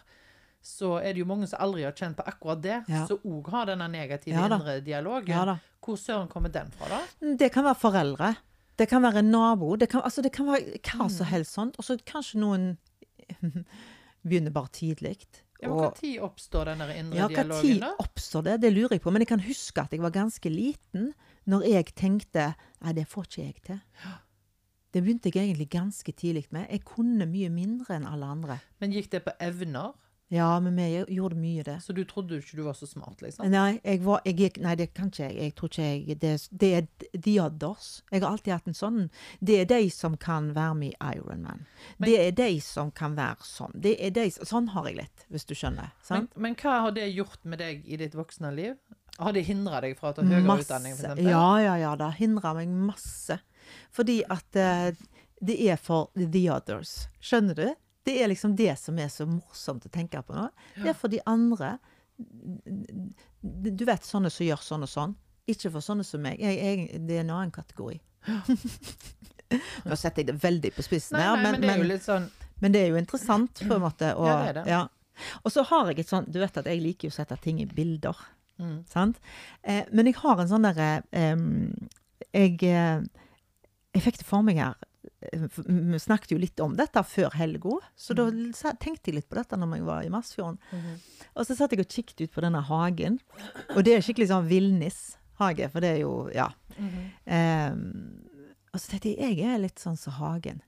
[0.62, 3.08] så er det jo mange som aldri har kjent på akkurat det, Ja.
[3.10, 5.34] som òg har denne negative Ja indre dialogen.
[5.34, 5.56] Ja.
[5.82, 7.00] Hvor søren kommer den fra, da?
[7.40, 8.36] Det kan være foreldre.
[8.78, 9.76] Det kan være en nabo.
[9.76, 11.10] Det kan, altså det kan være hva Mm.
[11.10, 11.76] som helst sånt.
[11.78, 12.78] Og så kanskje noen
[14.28, 15.18] begynner bare tidlig.
[15.62, 15.94] Ja, Når
[16.26, 18.56] oppstår denne indre Ja, hva dialogen, tid oppstår det?
[18.62, 19.12] Det lurer jeg på.
[19.14, 21.12] Men jeg kan huske at jeg var ganske liten
[21.46, 23.82] når jeg tenkte Nei, det får ikke jeg til.
[24.92, 26.66] Det begynte jeg egentlig ganske tidlig med.
[26.70, 28.58] Jeg kunne mye mindre enn alle andre.
[28.82, 29.94] Men gikk det på evner?
[30.34, 31.74] Ja, men vi gjorde mye det.
[31.84, 33.50] Så du trodde ikke du var så smart, liksom?
[33.52, 35.36] Nei, jeg var, jeg nei, det kan ikke jeg.
[35.36, 37.90] Jeg tror ikke jeg Det, det er the others.
[38.14, 39.02] Jeg har alltid hatt en sånn.
[39.44, 41.66] Det er de som kan være med i Ironman.
[42.00, 43.76] Det er de som kan være sånn.
[43.84, 45.92] Det er de, sånn har jeg litt, hvis du skjønner.
[45.92, 46.40] Men, Sant?
[46.40, 48.80] men hva har det gjort med deg i ditt voksne liv?
[49.20, 51.26] Har det hindra deg fra å ta høyere utdanning, f.eks.?
[51.28, 51.94] Ja, ja, ja.
[52.00, 53.42] Det hindrer meg masse.
[53.92, 54.96] Fordi at uh,
[55.44, 57.02] det er for the others.
[57.20, 57.68] Skjønner du?
[58.06, 60.48] Det er liksom det som er så morsomt å tenke på nå.
[60.78, 61.76] Det er for de andre.
[63.42, 65.14] Du vet sånne som gjør sånn og sånn.
[65.50, 66.40] Ikke for sånne som meg.
[66.42, 68.00] Jeg, jeg, det er en annen kategori.
[69.90, 71.90] Nå setter jeg det veldig på spissen Nei, her, nei, men, men det er jo
[71.90, 72.28] litt sånn
[72.62, 74.12] men det er jo interessant, på en måte.
[74.22, 74.64] Og, Ja, det det.
[74.70, 74.84] ja.
[75.42, 77.66] og så har jeg et sånn Du vet at jeg liker å sette ting i
[77.66, 78.14] bilder.
[78.62, 78.84] mm.
[78.92, 79.18] Sant?
[79.64, 81.42] Eh, men jeg har en sånn derre eh,
[82.38, 83.02] Jeg eh,
[83.98, 84.78] Jeg fikk det for meg her
[85.32, 88.26] Vi snakket jo litt om dette før helga, så da
[88.82, 90.60] tenkte jeg litt på dette når jeg var i Masfjorden.
[90.72, 90.98] Mhm.
[91.36, 93.20] Og så satt jeg og kikket ut på denne hagen,
[93.76, 96.52] og det er skikkelig sånn villnishage, for det er jo Ja.
[96.78, 97.72] Mm -hmm.
[97.74, 98.28] um,
[98.74, 100.62] og så tenkte jeg jeg er litt sånn som hagen.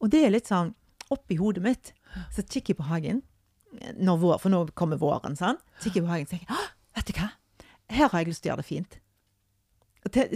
[0.00, 0.74] Og det er litt sånn
[1.10, 1.92] oppi hodet mitt.
[2.32, 3.22] Så kikker jeg på hagen,
[3.70, 5.58] vår, for nå kommer våren, sånn.
[5.82, 7.30] kikker jeg på hagen og tenker «Åh, vet du hva?
[7.90, 8.98] Her har jeg lyst til å gjøre det fint.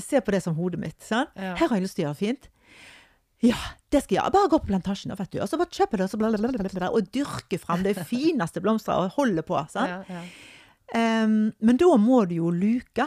[0.04, 1.00] Se på det som hodet mitt.
[1.02, 1.26] Sånn.
[1.34, 1.54] Ja.
[1.56, 2.48] Her har jeg lyst til å gjøre det fint.
[3.44, 3.58] Ja,
[3.92, 4.32] det skal jeg gjøre.
[4.34, 5.38] Bare gå på plantasjen vet du.
[5.44, 8.62] Og så bare kjøpe det, og så bla, bla, bla, og dyrke fram det fineste
[8.64, 9.60] blomsteret og holde på.
[9.70, 9.90] sant?
[10.08, 10.24] Ja, ja,
[10.94, 13.06] Um, men da må du jo luke.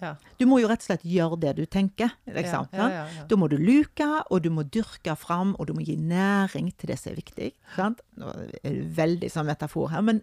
[0.00, 0.12] ja.
[0.38, 2.12] Du må jo rett og slett gjøre det du tenker.
[2.30, 2.68] liksom.
[3.28, 6.92] Da må du luke, og du må dyrke fram, og du må gi næring til
[6.92, 7.50] det som er viktig.
[7.74, 8.00] Sant?
[8.16, 8.30] Nå
[8.62, 10.22] er det veldig sånn metafor her, men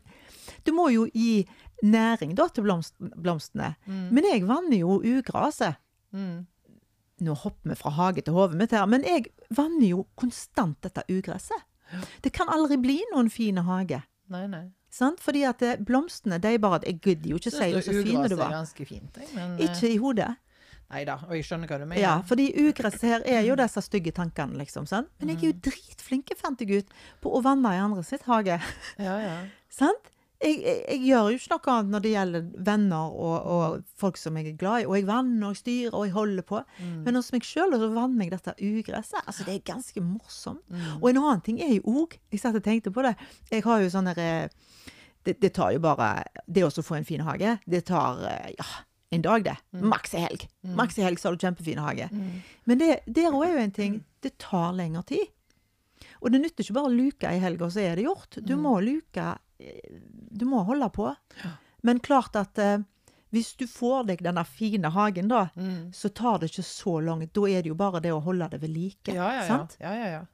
[0.66, 1.46] du må jo gi
[1.84, 3.76] næring da til blomst, blomstene.
[3.86, 5.78] Men jeg vanner jo ugraset.
[6.16, 6.48] Mm.
[7.22, 11.04] Nå hopper vi fra hage til hode mitt her, men jeg vanner jo konstant dette
[11.12, 11.66] ugresset.
[12.22, 14.04] Det kan aldri bli noen fin hage.
[14.30, 14.68] Nei, nei.
[14.94, 15.20] Sant?
[15.22, 17.94] Fordi at eh, blomstene, de bare Jeg gidder jo ikke si hvor så
[18.30, 18.48] du var.
[18.50, 20.30] er ganske fint, jeg, men eh, Ikke i hodet.
[20.90, 22.02] Nei da, og jeg skjønner hva du mener.
[22.02, 24.88] Ja, fordi ugresset her er jo disse stygge tankene, liksom.
[24.90, 25.10] Sant?
[25.20, 25.62] Men jeg er jo Mm.
[25.68, 26.90] dritflinke, fant jeg ut,
[27.22, 28.58] på å vanne i andre sitt hage.
[28.98, 29.36] Ja, ja.
[29.70, 30.10] Sant?
[30.40, 34.20] Jeg, jeg, jeg gjør jo ikke noe annet når det gjelder venner og, og folk
[34.20, 34.88] som jeg er glad i.
[34.88, 36.62] Og jeg vanner og jeg styrer og jeg holder på.
[36.80, 36.94] Mm.
[37.08, 39.20] Men hos meg sjøl så vanner jeg dette ugresset.
[39.26, 40.64] Altså, det er ganske morsomt.
[40.72, 40.86] Mm.
[41.02, 43.16] Og en annen ting er jo òg Jeg satt og tenkte på det.
[43.52, 44.30] Jeg har jo sånn derre
[45.28, 48.68] det, det tar jo bare Det å få en fin hage, det tar eh, ja,
[49.12, 49.56] en dag, det.
[49.82, 50.46] Maks ei helg.
[50.78, 52.08] Maks ei helg så har du kjempefin hage.
[52.14, 52.42] Mm.
[52.70, 54.00] Men det, der òg er jo en ting.
[54.22, 55.32] Det tar lengre tid.
[56.22, 58.38] Og det nytter ikke bare å luke ei helg, og så er det gjort.
[58.44, 59.28] Du må luke
[59.60, 60.00] eh,
[60.32, 61.14] Du må holde på.
[61.82, 62.80] Men klart at eh,
[63.32, 65.92] hvis du får deg denne fine hagen, da, Mm.
[65.94, 67.32] så tar det ikke så langt.
[67.34, 69.14] Da er det jo bare det å holde det ved like.
[69.14, 69.48] Ja, ja, ja.
[69.48, 69.78] Sant?
[69.80, 70.26] ja, ja, ja.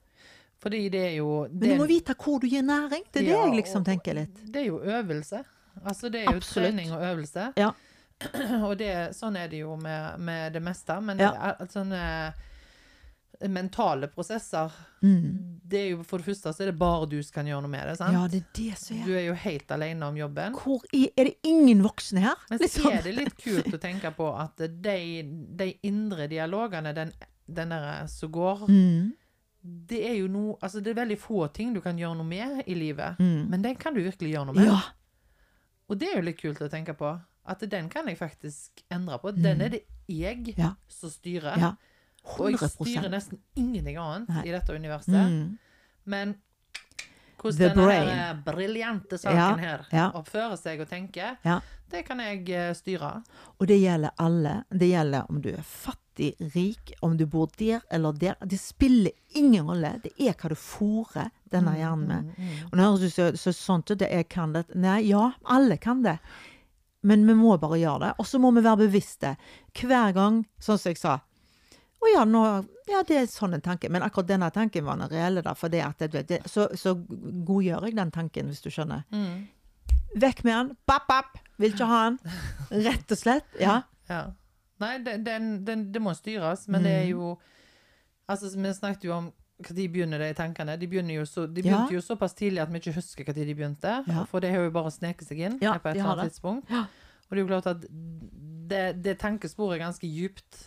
[0.65, 3.03] Fordi det er jo Men du må vite hvor du gir næring.
[3.11, 4.39] Det er det jeg liksom tenker litt.
[4.51, 5.43] Det er jo øvelse.
[5.83, 6.71] Altså, det er jo Absolutt.
[6.71, 7.49] trening og øvelse.
[7.59, 7.71] Ja.
[8.65, 10.95] og det, sånn er det jo med, med det meste.
[11.03, 11.31] Men Ja.
[11.35, 12.33] det er, sånne
[13.49, 14.71] mentale prosesser
[15.05, 15.59] Mm.
[15.67, 17.69] Det er jo For det første så er det bare du som kan gjøre noe
[17.69, 17.97] med det.
[17.99, 18.13] sant?
[18.13, 20.53] Ja, det er det som Du er er jo helt alene om jobben.
[20.53, 22.35] Hvor i, Er det ingen voksne her?
[22.49, 22.91] Men så Liksom.
[22.91, 25.21] er det litt kult å tenke på at de,
[25.55, 27.11] de indre dialogene, den,
[27.47, 29.13] den der som går Mm.
[29.87, 32.63] Det er jo noe Altså, det er veldig få ting du kan gjøre noe med
[32.67, 33.19] i livet.
[33.19, 33.49] Mm.
[33.49, 34.65] Men den kan du virkelig gjøre noe med.
[34.65, 34.81] Ja.
[35.89, 37.19] Og det er jo litt kult å tenke på.
[37.45, 39.31] At den kan jeg faktisk endre på.
[39.35, 40.53] Den er det jeg Mm.
[40.57, 40.73] Ja.
[40.87, 41.57] som styrer.
[41.59, 41.75] ja.
[42.25, 44.43] Og jeg styrer nesten ingenting annet Nei.
[44.49, 45.13] i dette universet.
[45.13, 45.57] Mm.
[46.05, 46.35] Men
[47.41, 50.05] hvordan denne briljante saken Ja, her ja.
[50.17, 51.59] oppfører seg og tenker, Ja.
[51.91, 53.23] det kan jeg eh, styre.
[53.59, 54.63] Og det gjelder alle.
[54.71, 58.35] Det gjelder om du er fattig, rik, om du bor der eller der.
[58.41, 59.99] Det spiller ingen rolle.
[60.03, 62.33] Det er hva du fôrer denne hjernen med.
[62.71, 64.65] Og nå høres det så, så sånt ut, det jeg kan det.
[64.75, 66.17] Nei, ja, alle kan det.
[67.05, 68.13] Men vi må bare gjøre det.
[68.17, 69.35] Og så må vi være bevisste.
[69.77, 71.19] Hver gang, sånn som jeg sa
[72.05, 72.41] Å ja, nå,
[72.91, 73.89] ja, det er sånn en tanke.
[73.89, 75.41] Men akkurat denne tanken var den reelle.
[75.45, 79.01] Da, for det at, det, det, så, så godgjør jeg den tanken, hvis du skjønner.
[79.15, 79.47] Mm.
[80.21, 80.69] Vekk med den.
[80.87, 81.39] Papp, papp!
[81.57, 82.19] Vil ikke ha den.
[82.85, 83.59] Rett og slett.
[83.61, 83.81] Ja.
[84.05, 84.19] Ja.
[84.77, 86.99] Nei, den, den, den, det må styres, men det Mm.
[87.01, 87.29] er jo
[88.29, 89.31] Altså, vi snakket jo om
[89.65, 90.75] når begynner de tankene.
[90.77, 91.71] De, jo så, de Ja.
[91.87, 93.93] begynte jo såpass tidlig at vi ikke husker når de begynte.
[94.07, 94.25] Ja.
[94.29, 96.69] For det har jo bare sneket seg inn Ja, på et eller annet tidspunkt.
[96.69, 96.83] Ja.
[97.25, 97.81] Og det er jo klart at
[98.69, 100.61] det, det tankesporet er ganske djupt.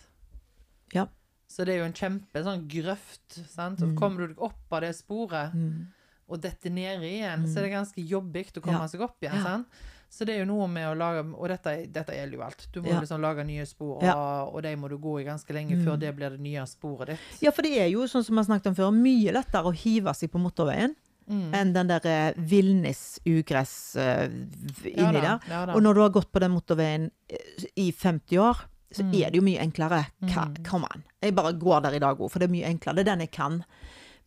[0.95, 1.07] Ja.
[1.49, 3.39] Så det er jo en kjempe sånn grøft.
[3.49, 3.81] Sant?
[3.83, 5.87] Og kommer du deg opp av det sporet Mm.
[6.29, 8.87] og detter ned igjen, så er det ganske jobbig å komme Ja.
[8.87, 9.43] seg opp igjen.
[9.43, 9.67] Sant?
[10.11, 12.67] Så det er jo noe med å lage Og dette, dette gjelder jo alt.
[12.73, 13.01] Du må Ja.
[13.01, 14.15] liksom lage nye spor, og, Ja.
[14.45, 17.19] og de må du gå i ganske lenge før det blir det nye sporet ditt.
[17.43, 19.75] Ja, for det er jo, sånn som vi har snakket om før, mye lettere å
[19.75, 20.95] hive seg på motorveien
[21.29, 21.53] Mm.
[21.53, 25.41] enn den der eh, villnis-ugress uh, inni Ja inni der.
[25.49, 25.75] ja da.
[25.75, 28.57] Og når du har gått på den motorveien eh, i 50 år,
[28.93, 29.15] så Mm.
[29.15, 30.07] er det jo mye enklere.
[30.33, 31.05] Ka, come on.
[31.23, 32.95] Jeg bare går der i dag òg, for det er mye enklere.
[32.97, 33.65] Det er den jeg kan.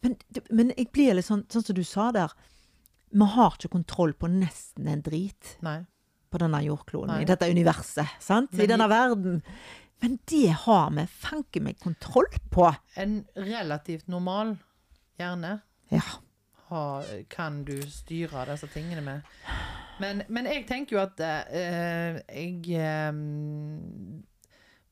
[0.04, 0.16] Men,
[0.52, 2.32] men jeg blir litt sånn, sånn som du sa der.
[3.14, 5.86] Vi har ikke kontroll på nesten en drit Nei.
[6.32, 7.22] på denne jordkloden, Nei.
[7.22, 8.54] i dette universet, sant?
[8.54, 9.42] I denne verden.
[10.02, 12.70] Men det har vi fanken meg kontroll på.
[12.98, 14.58] En relativt normal
[15.20, 16.02] hjerne Ja.
[16.70, 19.22] har, kan du styre disse tingene med.
[20.00, 23.12] Men, men jeg tenker jo at eh, jeg eh,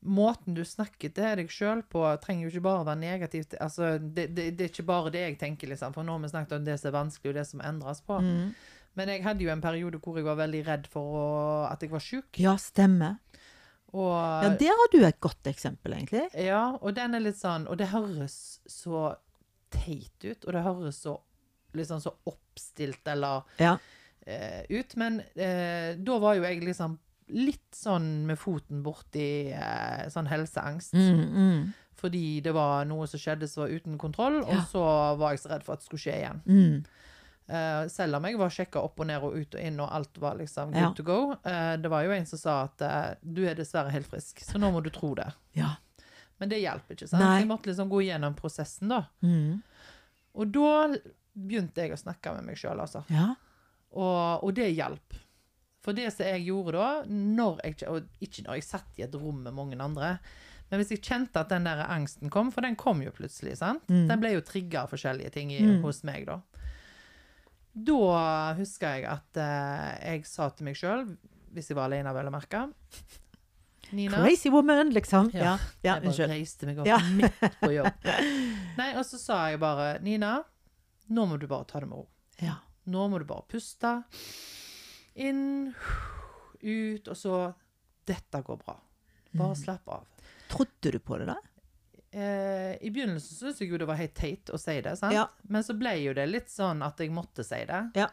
[0.02, 3.54] Måten du snakker til deg sjøl på, trenger jo ikke bare være negativt.
[3.60, 5.92] Altså, det, det, det er ikke bare det jeg tenker, liksom.
[5.92, 8.16] For nå har vi snakket om det som er vanskelig, og det som endres på.
[8.24, 8.54] Mm.
[8.96, 11.26] Men jeg hadde jo en periode hvor jeg var veldig redd for å,
[11.68, 12.40] at jeg var sjuk.
[12.40, 13.18] Ja, stemmer.
[13.92, 16.24] Og, Ja, der har du et godt eksempel, egentlig.
[16.38, 19.16] Ja, og den er litt sånn Og det høres så
[19.74, 21.16] teit ut, og det høres så
[21.76, 23.76] liksom så oppstilt eller Ja.
[24.26, 24.96] eh, ut.
[24.96, 26.96] Men eh, da var jo jeg liksom
[27.32, 30.94] litt sånn med foten borti eh, sånn helseangst.
[30.94, 34.64] Mm, mm, Fordi det var noe som skjedde som var uten kontroll, og Ja.
[34.70, 34.82] så
[35.20, 36.42] var jeg så redd for at det skulle skje igjen.
[36.46, 36.84] mm.
[37.50, 40.18] Eh, selv om jeg var sjekka opp og ned og ut og inn, og alt
[40.22, 40.92] var liksom good Ja.
[40.94, 41.32] to go.
[41.44, 44.54] Eh, det var jo en som sa at eh, du er dessverre helt frisk, så
[44.56, 45.26] nå må du tro det.
[45.54, 45.72] Ja.
[46.38, 47.08] Men det hjelper ikke.
[47.08, 47.20] sant?
[47.24, 47.40] Nei.
[47.40, 49.02] Jeg måtte liksom gå gjennom prosessen, da.
[49.22, 49.62] Mm.
[50.36, 50.94] Og da
[51.36, 53.02] begynte jeg å snakke med meg sjøl, altså.
[53.10, 53.34] Ja.
[53.92, 55.12] Og, og det hjalp.
[55.80, 59.14] For det som jeg gjorde da, når jeg, og ikke når jeg satt i et
[59.16, 60.18] rom med mange andre,
[60.70, 63.82] men hvis jeg kjente at den der angsten kom, for den kom jo plutselig, sant?
[63.90, 64.04] Mm.
[64.10, 65.80] Den ble jo trigga av forskjellige ting i, Mm.
[65.82, 66.36] hos meg, da.
[67.74, 71.04] Da husker jeg at eh, jeg sa til meg sjøl,
[71.54, 72.64] hvis jeg var alene, vel å merke
[73.92, 75.32] Nina, Crazy woman, liksom.
[75.34, 75.42] Ja.
[75.42, 76.98] Ja, ja jeg bare reiste meg opp Ja.
[77.10, 78.04] midt på jobb.
[78.78, 80.36] Nei, og så sa jeg bare Nina,
[81.10, 82.06] nå må du bare ta det med ro.
[82.38, 82.60] Ja.
[82.86, 83.96] Nå må du bare puste.
[85.20, 85.74] Inn,
[86.62, 87.34] ut, og så
[88.10, 88.74] Dette går bra.
[89.36, 89.56] Bare Mm.
[89.60, 90.06] slapp av.
[90.50, 91.36] Trodde du på det, da?
[92.12, 95.14] Eh, I begynnelsen syntes jeg jo det var helt teit å si det, sant?
[95.14, 95.28] Ja.
[95.48, 97.82] men så ble jo det litt sånn at jeg måtte si det.
[97.94, 98.08] Ja.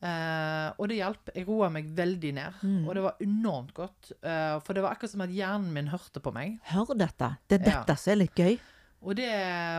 [0.00, 1.28] Eh, og det hjalp.
[1.34, 2.86] Jeg roa meg veldig ned, Mm.
[2.88, 4.12] og det var enormt godt.
[4.22, 6.60] eh, for det var akkurat som at hjernen min hørte på meg.
[6.66, 7.36] Hør dette.
[7.48, 7.82] Det er Ja.
[7.84, 8.58] dette som er litt gøy.
[9.00, 9.30] Og det,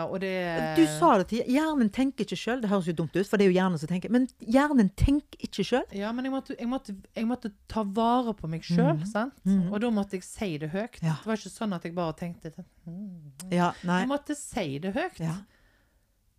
[0.09, 0.31] og det
[0.79, 2.61] Du sa det til Hjernen tenker ikke sjøl.
[2.63, 4.09] Det høres jo dumt ut, for det er jo hjernen som tenker.
[4.13, 5.85] Men hjernen tenker ikke sjøl.
[5.93, 9.05] Ja, men jeg måtte, jeg, måtte, jeg måtte ta vare på meg sjøl, mm.
[9.11, 9.37] sant?
[9.45, 9.67] Mm.
[9.69, 10.97] Og da måtte jeg si det høyt.
[11.05, 11.19] Ja.
[11.21, 13.53] Det var ikke sånn at jeg bare tenkte mm.
[13.53, 14.01] Ja, nei.
[14.07, 15.21] Jeg måtte si det høyt.
[15.21, 15.37] Ja.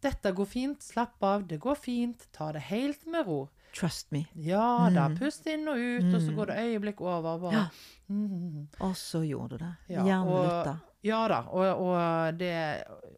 [0.02, 3.44] Dette går fint, slapp av, det går fint, ta det helt med ro.
[3.72, 4.26] Trust me.
[4.34, 5.16] Ja da, Mm.
[5.16, 7.38] pust inn og ut, og så går det øyeblikk over.
[7.38, 7.52] Bare.
[7.52, 7.66] Ja.
[8.10, 8.66] Mhm.
[8.80, 9.76] Og så gjorde du det.
[9.88, 10.80] Ja, Hjernen lytta.
[11.02, 12.54] Ja da, og, og det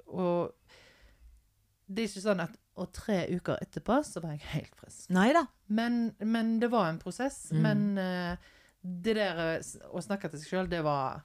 [0.08, 0.54] Og
[1.84, 5.10] det er ikke sånn at Og tre uker etterpå så var jeg helt frisk.
[5.66, 7.52] Men, men det var en prosess.
[7.52, 7.60] Mm.
[7.62, 8.50] Men eh,
[8.82, 11.22] det der eh, å snakke til seg sjøl, det var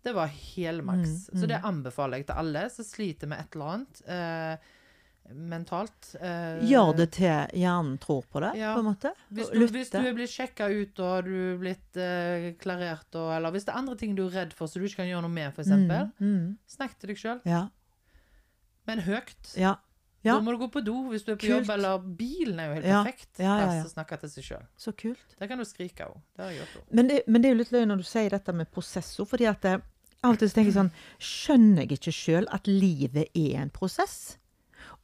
[0.00, 1.28] det var helmaks.
[1.28, 1.48] Mm, Så mm.
[1.50, 4.70] det anbefaler jeg til alle som sliter med et eller annet eh,
[5.34, 6.14] mentalt.
[6.20, 8.74] eh, Gjør det til hjernen tror på det, Ja.
[8.74, 9.12] på en måte.
[9.32, 13.30] Hvis du, hvis du er blitt sjekka ut og du er blitt eh, klarert, og,
[13.36, 15.22] eller hvis det er andre ting du er redd for som du ikke kan gjøre
[15.22, 16.56] noe med, f.eks., Mm, mm.
[16.68, 17.68] snakk til deg sjøl, Ja.
[18.86, 19.54] men høyt.
[19.56, 19.76] Ja.
[20.22, 20.34] Ja.
[20.36, 21.62] Da må du gå på do hvis du er på Kult.
[21.64, 23.84] jobb, eller bilen er jo helt perfekt Ja, ja, ja.
[23.88, 24.66] snakke til seg sjøl.
[24.76, 25.36] Så kult.
[25.40, 26.18] Der kan du skrike òg.
[26.36, 26.90] Det har jeg gjort òg.
[26.92, 29.46] Men det, men det er jo litt løgn når du sier dette med prosesser fordi
[29.48, 29.78] at eh,
[30.22, 30.90] av og til tenker jeg sånn
[31.24, 34.36] Skjønner jeg ikke sjøl at livet er en prosess?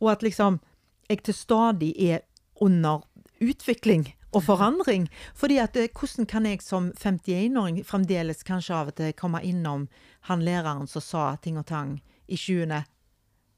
[0.01, 0.61] Og at liksom
[1.09, 2.25] jeg til stadig er
[2.61, 3.05] under
[3.41, 5.07] utvikling og forandring.
[5.35, 9.89] Fordi at eh, hvordan kan jeg som 51-åring fremdeles kanskje av og til komme innom
[10.29, 12.83] han læreren som sa ting og tang i 20.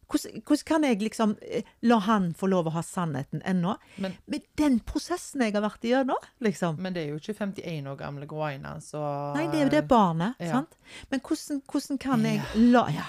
[0.08, 3.74] Hvordan, hvordan kan jeg liksom eh, la han få lov å ha sannheten ennå?
[3.96, 6.78] Men, Med den prosessen jeg har vært igjennom, liksom.
[6.80, 9.02] men det er jo ikke 51 år gamle Groina, så
[9.36, 10.58] Nei, det er jo det barnet, Ja.
[10.60, 10.76] sant?
[11.10, 13.08] Men hvordan, hvordan kan jeg la Ja,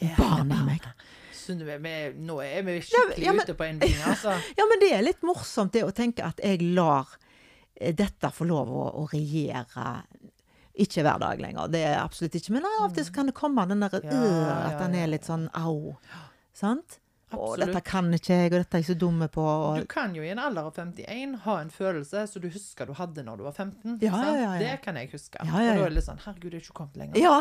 [0.00, 0.88] Ja, barnet i meg.
[1.50, 4.34] Er vi, nå er vi skikkelig Ja, men- ute på en bing, altså.
[4.58, 7.10] Ja, men det er litt morsomt det å tenke at jeg lar
[7.76, 9.88] eh, dette få lov å, å regjere.
[10.74, 12.56] Ikke hver dag lenger, det er absolutt ikke.
[12.56, 15.46] Men av og til kan det komme den der øh, At den er litt sånn
[15.54, 15.94] au.
[16.54, 16.98] Sant?
[17.38, 19.44] Og dette kan ikke jeg, og dette er jeg så dumme på.
[19.80, 22.94] Du kan jo i en alder av 51 ha en følelse som du husker du
[22.98, 23.98] hadde når du var 15.
[24.02, 24.52] Ja, ja, ja.
[24.62, 25.38] Det kan jeg huske.
[25.40, 27.20] Ja, ja, Og da er det litt sånn Herregud, det er ikke kommet lenger.
[27.20, 27.40] ja,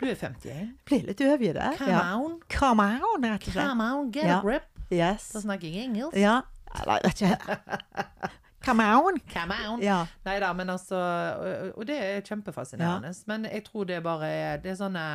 [0.00, 0.74] Du er 51.
[0.88, 1.62] blir litt overgitt.
[1.78, 2.38] Come on.
[2.50, 3.68] Come on, rett og slett.
[3.68, 4.68] Come on, get a grip.
[4.92, 5.30] Yes.
[5.32, 6.16] Da snakker jeg engelsk.
[6.20, 6.40] Ja.
[6.80, 7.58] Eller, vet ikke.
[8.66, 9.16] Come on.
[9.32, 9.80] Come on.
[9.82, 10.04] Ja.
[10.24, 13.10] Nei da, men altså Og, og det er kjempefascinerende.
[13.26, 15.06] Men jeg tror det bare er Det er sånne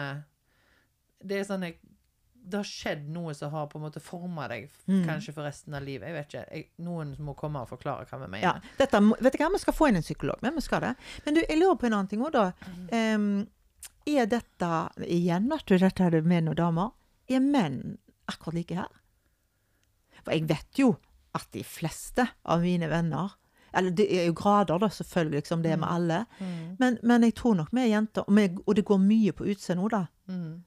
[1.23, 1.69] Det er sånne
[2.47, 5.03] Det har skjedd noe som har på en måte forma deg Mm.
[5.07, 6.07] kanskje for resten av livet.
[6.07, 6.45] Jeg vet ikke.
[6.55, 8.43] Jeg, noen må komme og forklare hva vi mener.
[8.43, 10.95] Ja, dette, vet du hva, Vi skal få inn en psykolog, men vi skal det.
[11.25, 12.51] Men du, jeg lurer på en annen ting òg, da.
[13.15, 13.47] Um,
[14.07, 14.69] er dette
[15.03, 16.93] Igjen, at du, dette er menn og damer.
[17.27, 18.87] Er menn akkurat like her?
[20.23, 20.93] For jeg vet jo
[21.37, 23.35] at de fleste av mine venner
[23.77, 26.21] Eller det er jo grader, da, selvfølgelig, som det er med alle.
[26.39, 26.77] Mm.
[26.79, 29.91] Men, men jeg tror nok vi er jenter, og, det går mye på utseende òg,
[29.91, 29.99] da.
[30.31, 30.63] Mm.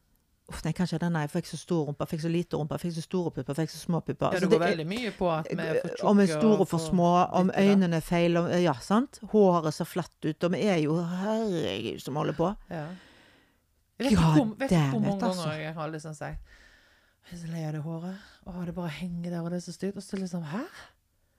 [0.50, 3.02] Uff, nei, kanskje denne jeg fikk så stor rumpe, fikk så lite rumpe, fikk så
[3.04, 4.26] store pupper, fikk så små pupper.
[4.26, 6.06] Ja, Altså, det går veldig mye på at vi er for tjukke.
[6.10, 9.20] om vi er store og for små, om og øynene er feil, om, ja, sant?
[9.30, 12.50] Håret ser flatt ut, og vi er jo herregud som holder på.
[12.70, 12.86] Ja.
[14.00, 15.44] Jeg vet ikke hvor, vet ikke hvor mange altså.
[15.44, 16.56] ganger jeg har liksom sagt
[17.30, 18.16] Jeg er så lei av det håret.
[18.48, 19.96] Å, det bare henger der, og det er så stygt.
[20.00, 20.62] Og så liksom Hæ?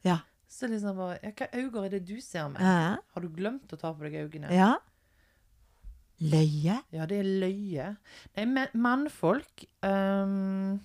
[0.05, 0.19] Ja.
[0.47, 2.61] Så liksom bare Hvilke øyne er det du ser med?
[2.61, 2.95] Ja.
[3.01, 4.53] Har du glemt å ta på deg øynene?
[4.55, 4.75] ja.
[6.21, 6.75] Løye.
[6.93, 7.87] Ja, det er løye.
[8.37, 10.75] Nei, men mannfolk um,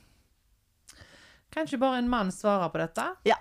[1.53, 3.05] Kan ikke bare en mann svare på dette?
[3.29, 3.37] Ja.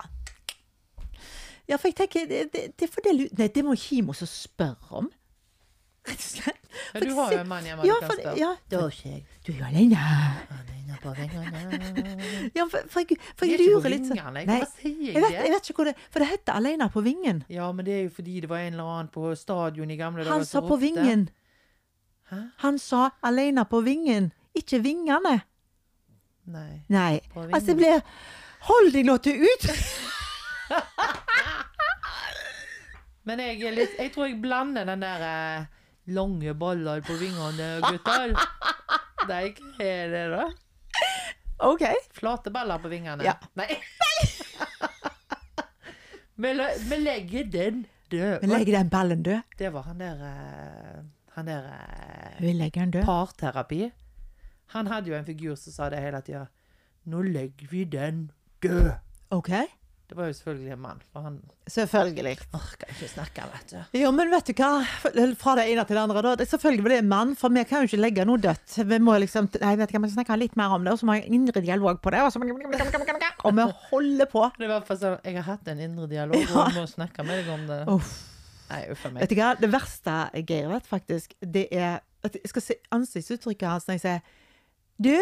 [1.68, 5.08] Ja, for jeg tenker, det, det, det det Nei, det må Kimo så spørre om.
[6.06, 6.62] Rett og slett.
[6.93, 8.36] Ja, du har jo en mann hjemme Ja, du kan spørre.
[8.38, 9.24] ja, Det har ikke jeg.
[9.48, 10.02] du er jo alene.
[10.86, 12.52] Er på vingene.
[12.56, 14.20] Ja, for, for, jeg, for Jeg er lurer litt sånn.
[14.36, 16.89] Nei, Hva sier jeg jeg vet, jeg vet ikke hvor det For det heter 'Alene
[16.93, 17.41] på vingen'.
[17.50, 20.24] Ja, men det er jo fordi det var en eller annen på stadion i gamle
[20.24, 21.28] dager Han sa på vingen.
[22.30, 22.38] Hæ?
[22.57, 25.41] Han sa 'alene på vingen', ikke vingene.
[26.45, 26.82] Nei.
[26.89, 27.19] Nei.
[27.36, 28.01] Altså, det blir
[28.65, 29.65] Hold deg nå til ut!
[33.26, 35.65] Men jeg, litt, jeg tror jeg blander den der eh,
[36.13, 38.34] lange baller på vingene, gutter.
[39.26, 39.39] Hva
[39.82, 40.45] er det da?
[41.65, 41.84] OK.
[42.13, 43.26] Flate baller på vingene?
[43.26, 43.34] Ja.
[43.57, 43.69] Nei.
[46.36, 48.41] Vi legger den død.
[48.41, 49.41] Vi legger den ballen død.
[49.57, 51.03] Det var han der eh,
[51.36, 51.66] Han der
[52.40, 53.92] eh, parterapi.
[54.74, 56.46] Han hadde jo en figur som sa det hele tida.
[57.12, 58.30] Nå legger vi den
[58.64, 58.94] død.
[59.36, 59.52] OK.
[60.06, 62.38] Det var jo selvfølgelig en mann, for han Selvfølgelig.
[62.54, 63.98] orker ikke snakke, vet du.
[63.98, 64.84] Jo, men vet du hva?
[65.42, 66.34] Fra det ene til det andre, da.
[66.38, 68.76] Det er selvfølgelig det er en mann, for vi kan jo ikke legge noe dødt.
[68.86, 71.02] Vi må liksom Nei, vet du hva, vi skal snakke litt mer om det, og
[71.02, 72.22] så må jeg ha en indre dialog på det.
[72.22, 74.46] Og, så, og vi holder på.
[74.60, 76.86] Det er i hvert fall sånn, Jeg har hatt en indre dialog, og vi må
[76.94, 77.82] snakke med deg om det.
[77.98, 78.14] Uff.
[78.70, 79.22] Nei, uff meg.
[79.22, 79.53] Vet du hva?
[79.59, 80.16] Det verste
[80.47, 84.20] Geir vet, faktisk, det er at jeg skal se ansiktsuttrykket hans når jeg sier
[85.01, 85.16] Du?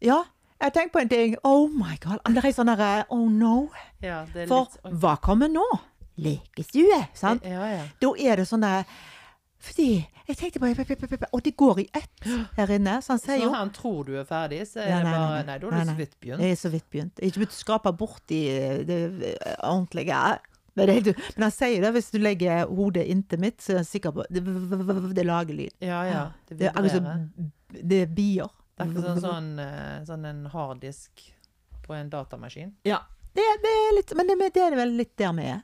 [0.00, 0.22] Ja?
[0.62, 1.34] Jeg tenkt på en ting.
[1.44, 2.20] Oh my god.
[2.30, 3.68] Det er sånn derre Oh no.
[4.02, 5.64] Ja, det er For litt hva kommer nå?
[6.22, 7.44] Lekestue, sant?
[7.48, 7.82] Ja, ja.
[8.00, 8.84] Da er det sånn der
[9.62, 9.88] Fordi
[10.28, 13.00] jeg tenkte bare Og det går i ett her inne.
[13.02, 15.18] Så han sier Så jo han tror du er ferdig, så er Ja, det bare
[15.18, 15.58] nei, Nei, nei.
[15.58, 16.40] da Nei, du så vidt begynt.
[16.46, 17.18] Jeg er så vidt begynt.
[17.18, 18.40] Jeg er ikke begynt å skrape borti
[18.86, 19.00] det
[19.32, 20.22] eh, ordentlige.
[20.74, 23.88] Men, det, men han sier det, hvis du legger hodet inntil mitt, så er jeg
[23.90, 24.40] sikker på Det,
[25.18, 25.74] det lager lyd.
[25.84, 26.22] Ja, ja.
[26.48, 27.02] Det Det er altså,
[27.68, 28.48] det er bier.
[28.72, 29.50] Det er ikke sånn, sånn,
[30.08, 31.26] sånn en harddisk
[31.84, 32.72] på en datamaskin.
[32.88, 33.02] Ja.
[33.32, 35.60] Det, det er litt, men det, det er vel litt der vi er.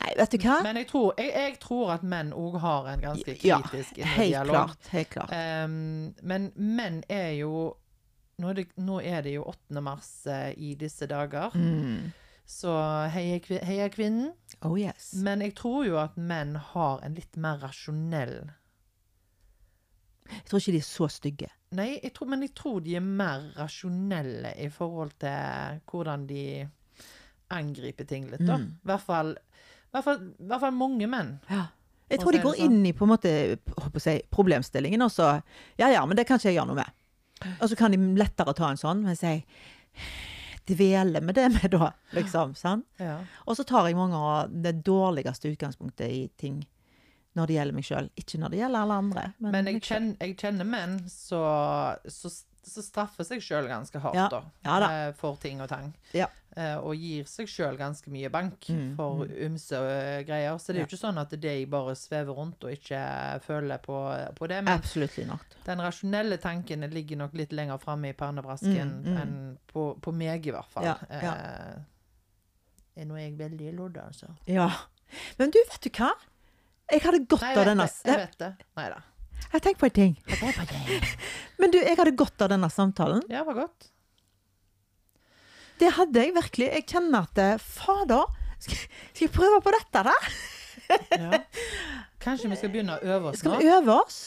[0.00, 0.56] Nei, vet du hva?
[0.64, 4.32] Men jeg tror, jeg, jeg tror at menn òg har en ganske kritisk ja, helt
[4.32, 4.56] dialog.
[4.56, 4.88] klart.
[4.94, 5.34] Helt klart.
[5.36, 5.74] Um,
[6.26, 7.52] men menn er jo
[8.40, 9.82] nå er, det, nå er det jo 8.
[9.84, 12.10] mars uh, i disse dager, Mm.
[12.50, 12.74] Så
[13.14, 14.32] heia, kvinnen.
[14.66, 15.12] Oh yes.
[15.22, 18.34] Men jeg tror jo at menn har en litt mer rasjonell
[20.30, 21.48] Jeg tror ikke de er så stygge.
[21.78, 26.44] Nei, jeg tror, men jeg tror de er mer rasjonelle i forhold til hvordan de
[27.54, 28.58] angriper ting litt, da.
[28.58, 28.68] Mm.
[28.78, 29.34] I hvert fall,
[29.90, 31.36] hvert fall, hvert fall mange menn.
[31.50, 31.68] Ja.
[32.10, 32.74] Jeg tror de går sånn.
[32.78, 33.32] inn i på en måte
[33.70, 35.36] håper å si, problemstillingen, og så
[35.78, 36.98] Ja ja, men det kan ikke jeg gjøre noe med.
[37.60, 39.44] Og så kan de lettere ta en sånn, mens jeg
[40.70, 42.54] dveler med det med da, liksom.
[42.58, 42.86] sant?
[43.02, 43.18] Ja.
[43.46, 46.62] Og så tar jeg mange av det dårligste utgangspunktet i ting
[47.38, 48.08] når det gjelder meg sjøl.
[48.18, 49.24] Ikke når det gjelder alle andre.
[49.38, 51.40] Men, Men jeg kjenner, jeg kjenner menn så,
[52.10, 52.30] så,
[52.66, 54.28] så straffer seg sjøl ganske hardt, Ja.
[54.32, 54.40] da.
[54.66, 54.88] Ja da.
[55.08, 55.92] eh, For ting og tang.
[56.16, 56.26] Ja.
[56.56, 60.56] Eh, Og gir seg sjøl ganske mye bank Mm, for ymse eh, greier.
[60.58, 63.02] Så det er jo ikke sånn at de bare svever rundt og ikke
[63.44, 63.98] føler på,
[64.34, 64.58] på det.
[64.66, 64.82] Men
[65.64, 69.20] den rasjonelle tanken ligger nok litt lenger framme i pernebrasken Mm, mm.
[69.22, 69.36] enn
[69.70, 70.84] på, på meg, i hvert fall.
[70.90, 71.34] Ja, ja.
[71.36, 71.78] Eh,
[73.00, 74.32] er nå jeg veldig lodda, altså.
[74.50, 74.66] Ja.
[75.38, 76.10] Men du, vet du hva?
[76.90, 78.10] Jeg hadde godt Nei, av denne det.
[78.10, 78.50] Jeg vet det.
[78.76, 78.98] Nei da.
[79.52, 80.18] Jeg tenker på en ting.
[81.62, 83.22] Men du, jeg hadde godt av denne samtalen.
[83.30, 83.88] Ja, det var godt.
[85.80, 86.68] Det hadde jeg virkelig.
[86.76, 88.28] Jeg kjenner at eh, Fader,
[88.60, 88.82] skal,
[89.14, 90.16] skal jeg prøve på dette, da?
[90.90, 91.38] Ja.
[92.20, 93.52] Kanskje vi skal begynne å øve oss nå?
[93.54, 94.18] Skal vi øve oss?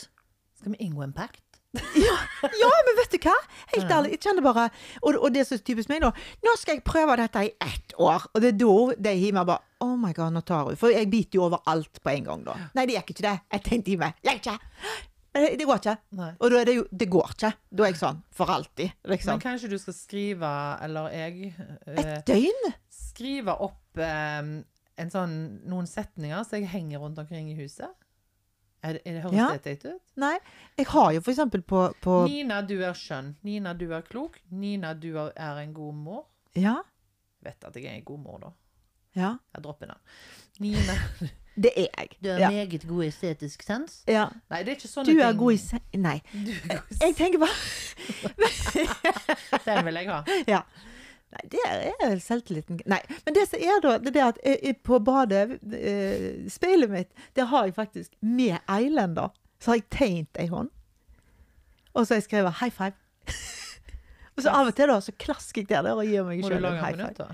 [0.62, 1.42] Skal vi inngå en pakt?
[1.74, 3.34] Ja, men vet du hva?
[3.74, 4.68] Helt ærlig, jeg kjenner bare
[5.02, 6.12] og, og det er så typisk meg, da.
[6.46, 8.28] Nå skal jeg prøve dette i ett år.
[8.34, 8.76] Og det er da
[9.10, 10.78] de hiver bare Oh my god, nå tar hun.
[10.80, 12.54] For jeg biter jo over alt på en gang, da.
[12.78, 13.34] Nei, det gikk ikke det.
[13.58, 14.12] Jeg tenkte time.
[14.24, 14.56] Legg ikke.
[15.34, 15.96] Men det, går ikke.
[16.20, 16.30] Nei.
[16.40, 17.50] Og da er det jo Det går ikke.
[17.74, 19.40] Da er jeg sånn for alltid, Men liksom.
[19.42, 20.52] kanskje du skal skrive,
[20.86, 21.54] eller jeg
[21.88, 22.74] eh, Et døgn?
[22.94, 24.40] Skrive opp eh,
[25.02, 25.34] en sånn,
[25.66, 27.90] noen setninger som jeg henger rundt omkring i huset?
[28.84, 29.50] Er, det- er det Høres Ja.
[29.54, 30.02] det teit ut?
[30.20, 30.38] Nei.
[30.78, 33.36] Jeg har jo for eksempel på, på Nina, du er skjønn.
[33.42, 34.38] Nina, du er klok.
[34.52, 36.26] Nina, du er- en god mor.
[36.54, 36.82] Ja.
[37.42, 38.52] Vet at jeg er en god mor, da.
[39.16, 39.38] Ja.
[39.56, 39.98] Jeg dropper den.
[40.60, 40.94] Nina,
[41.56, 42.10] Det er jeg.
[42.24, 42.50] du har Ja.
[42.50, 44.04] meget god estetisk sans.
[44.08, 44.28] ja.
[44.50, 45.22] Nei, det er ikke sånne Du ting.
[45.22, 45.98] er god i.
[45.98, 46.22] Nei.
[46.34, 47.58] Du er god i Jeg tenker bare
[49.66, 50.22] Den vil jeg ha.
[50.54, 50.62] Ja.
[51.34, 51.62] Nei, det
[52.06, 53.00] er selvtilliten Nei.
[53.26, 57.48] Men det som er da, det er at jeg, på badet, eh, speilet mitt, det
[57.50, 59.30] har jeg faktisk med eilender
[59.60, 60.70] Så har jeg tegnet ei hånd.
[61.94, 63.00] Og så har jeg skrevet 'high five'.
[64.38, 66.84] og så av og til da, så klasker jeg der, og gir meg sjøl en
[66.84, 67.14] high five.
[67.18, 67.28] da?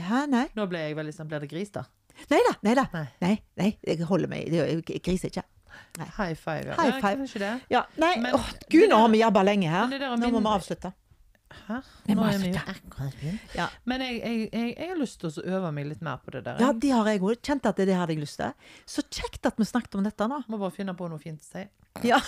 [0.00, 0.46] Hæ, nei?
[0.56, 1.82] Nå ble jeg veldig sånn Blir det gris, da?
[2.30, 2.54] Nei da.
[2.66, 2.86] Nei da.
[2.92, 3.06] Nei.
[3.24, 5.46] Nei, nei, jeg holder meg Jeg griser ikke.
[5.98, 6.74] High five.
[6.78, 7.26] High five.
[7.26, 7.52] Ja, det.
[7.70, 9.86] Ja, nei, Men det gud, nå har vi jabba lenge her.
[9.90, 10.92] Det Nå må vi avslutte.
[11.50, 11.80] Hæ?
[12.14, 13.54] Nå er vi jo akkurat begynt.
[13.58, 13.66] Ja.
[13.84, 16.44] Men jeg, jeg, jeg, jeg har lyst til å øve meg litt mer på det
[16.46, 16.60] der.
[16.62, 17.40] Ja, det har jeg òg.
[17.42, 18.70] Kjente at det hadde jeg lyst til.
[18.86, 20.40] Så kjekt at vi snakket om dette nå.
[20.50, 21.64] Må bare finne på noe fint å si.
[22.06, 22.20] Ja.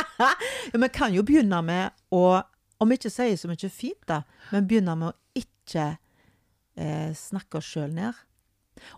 [0.74, 2.40] Vi kan jo begynne med å,
[2.82, 5.84] om ikke si så mye fint, da, men begynne med å ikke
[6.74, 8.18] eh, snakke oss sjøl ned.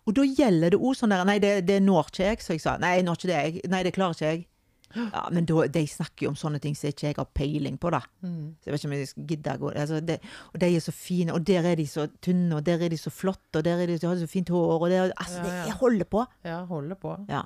[0.07, 2.65] Og da gjelder det òg sånn der Nei, det, det når ikke jeg, så jeg
[2.65, 2.79] sa.
[2.83, 3.63] Nei, når ikke det jeg.
[3.73, 4.47] Nei, det klarer ikke jeg.
[4.93, 7.89] Ja, Men da, de snakker jo om sånne ting som ikke jeg har peiling på,
[7.95, 8.03] da.
[8.21, 8.51] Mm.
[8.61, 10.19] Så jeg vet ikke om jeg skal gidde å gå altså, det,
[10.53, 12.99] Og de er så fine, og der er de så tynne, og der er de
[13.01, 15.47] så flotte, og der er de, de har så fint hår, og det, altså, Ja,
[15.47, 15.65] det, ja.
[15.71, 16.27] jeg holder på.
[16.45, 17.15] Ja, holder på.
[17.33, 17.43] Ja.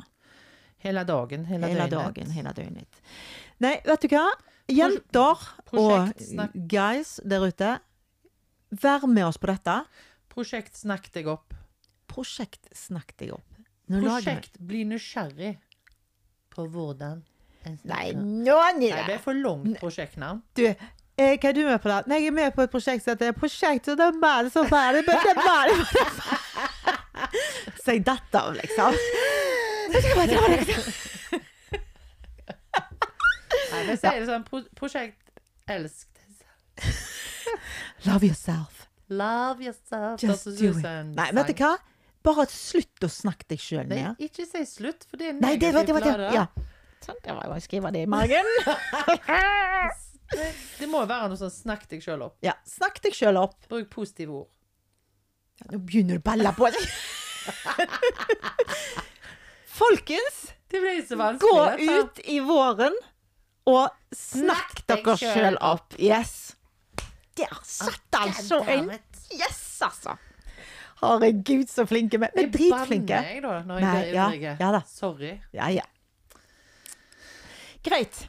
[0.82, 1.46] Hele dagen.
[1.46, 2.16] Hele, Hele døgnet.
[2.18, 3.00] dagen, hele døgnet.
[3.62, 4.26] Nei, vet du hva?
[4.66, 5.46] Jenter
[5.78, 6.10] og
[6.68, 7.76] guys der ute,
[8.82, 9.78] vær med oss på dette.
[10.34, 11.54] Prosjekt snakk deg opp.
[12.16, 13.62] Prosjekt snakk deg opp.
[13.92, 15.54] Nå Prosjekt bli nysgjerrig
[16.50, 17.20] på hvordan
[17.66, 18.22] en Nei, snakker.
[18.46, 20.40] nå Nei, det er for langt prosjektnavn.
[20.56, 20.64] Du,
[21.16, 22.02] Eh, hva er du med på da?
[22.04, 25.00] Nei, jeg er med på et prosjekt som heter Prosjektet det er bare så bare,
[25.00, 25.70] det, bare, er meg.
[27.80, 28.92] Så jeg datt av, liksom.
[33.72, 35.32] Nei, vi sier det sånn pro prosjekt
[35.72, 36.92] elsk deg selv.
[38.04, 38.84] Love yourself.
[39.08, 40.20] Love yourself.
[40.20, 40.84] Just do it.
[41.16, 41.72] Nei, vet du hva?
[42.26, 44.22] Bare slutt å snakke deg sjøl Nei, ned.
[44.26, 46.30] ikke si slutt, for det er Nei, det var det.
[46.34, 46.46] Ja.
[47.04, 48.48] Sånn, det var jo å skrive det i magen.
[50.32, 50.48] Det,
[50.80, 52.34] det må jo være noe sånn snakk deg sjøl opp.
[52.42, 53.54] Ja, snakk deg sjøl opp.
[53.70, 54.48] Bruk positive ord.
[55.60, 56.86] Ja, Nå begynner du å balle på deg.
[59.76, 60.40] Folkens,
[60.72, 61.86] Det blir så vanskelig.
[61.86, 62.96] gå ut i våren
[63.70, 65.94] og snakk dere selv sjøl opp.
[66.00, 66.56] Yes.
[67.36, 68.90] Der satt altså en
[69.36, 70.16] Yes, altså.
[71.02, 72.30] Herregud, så flinke vi er.
[72.36, 73.06] Er Jeg dritflinke.
[73.12, 74.56] banner jeg, da, når jeg Nei, blir ivrig.
[74.60, 74.80] ja da.
[74.86, 75.32] Sorry.
[75.52, 75.82] Ja, ja.
[77.84, 78.28] Greit.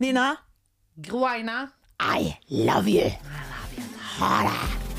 [0.00, 0.34] Nina,
[1.08, 1.68] Groaina.
[2.00, 3.10] I love you.
[4.18, 4.89] Ha det.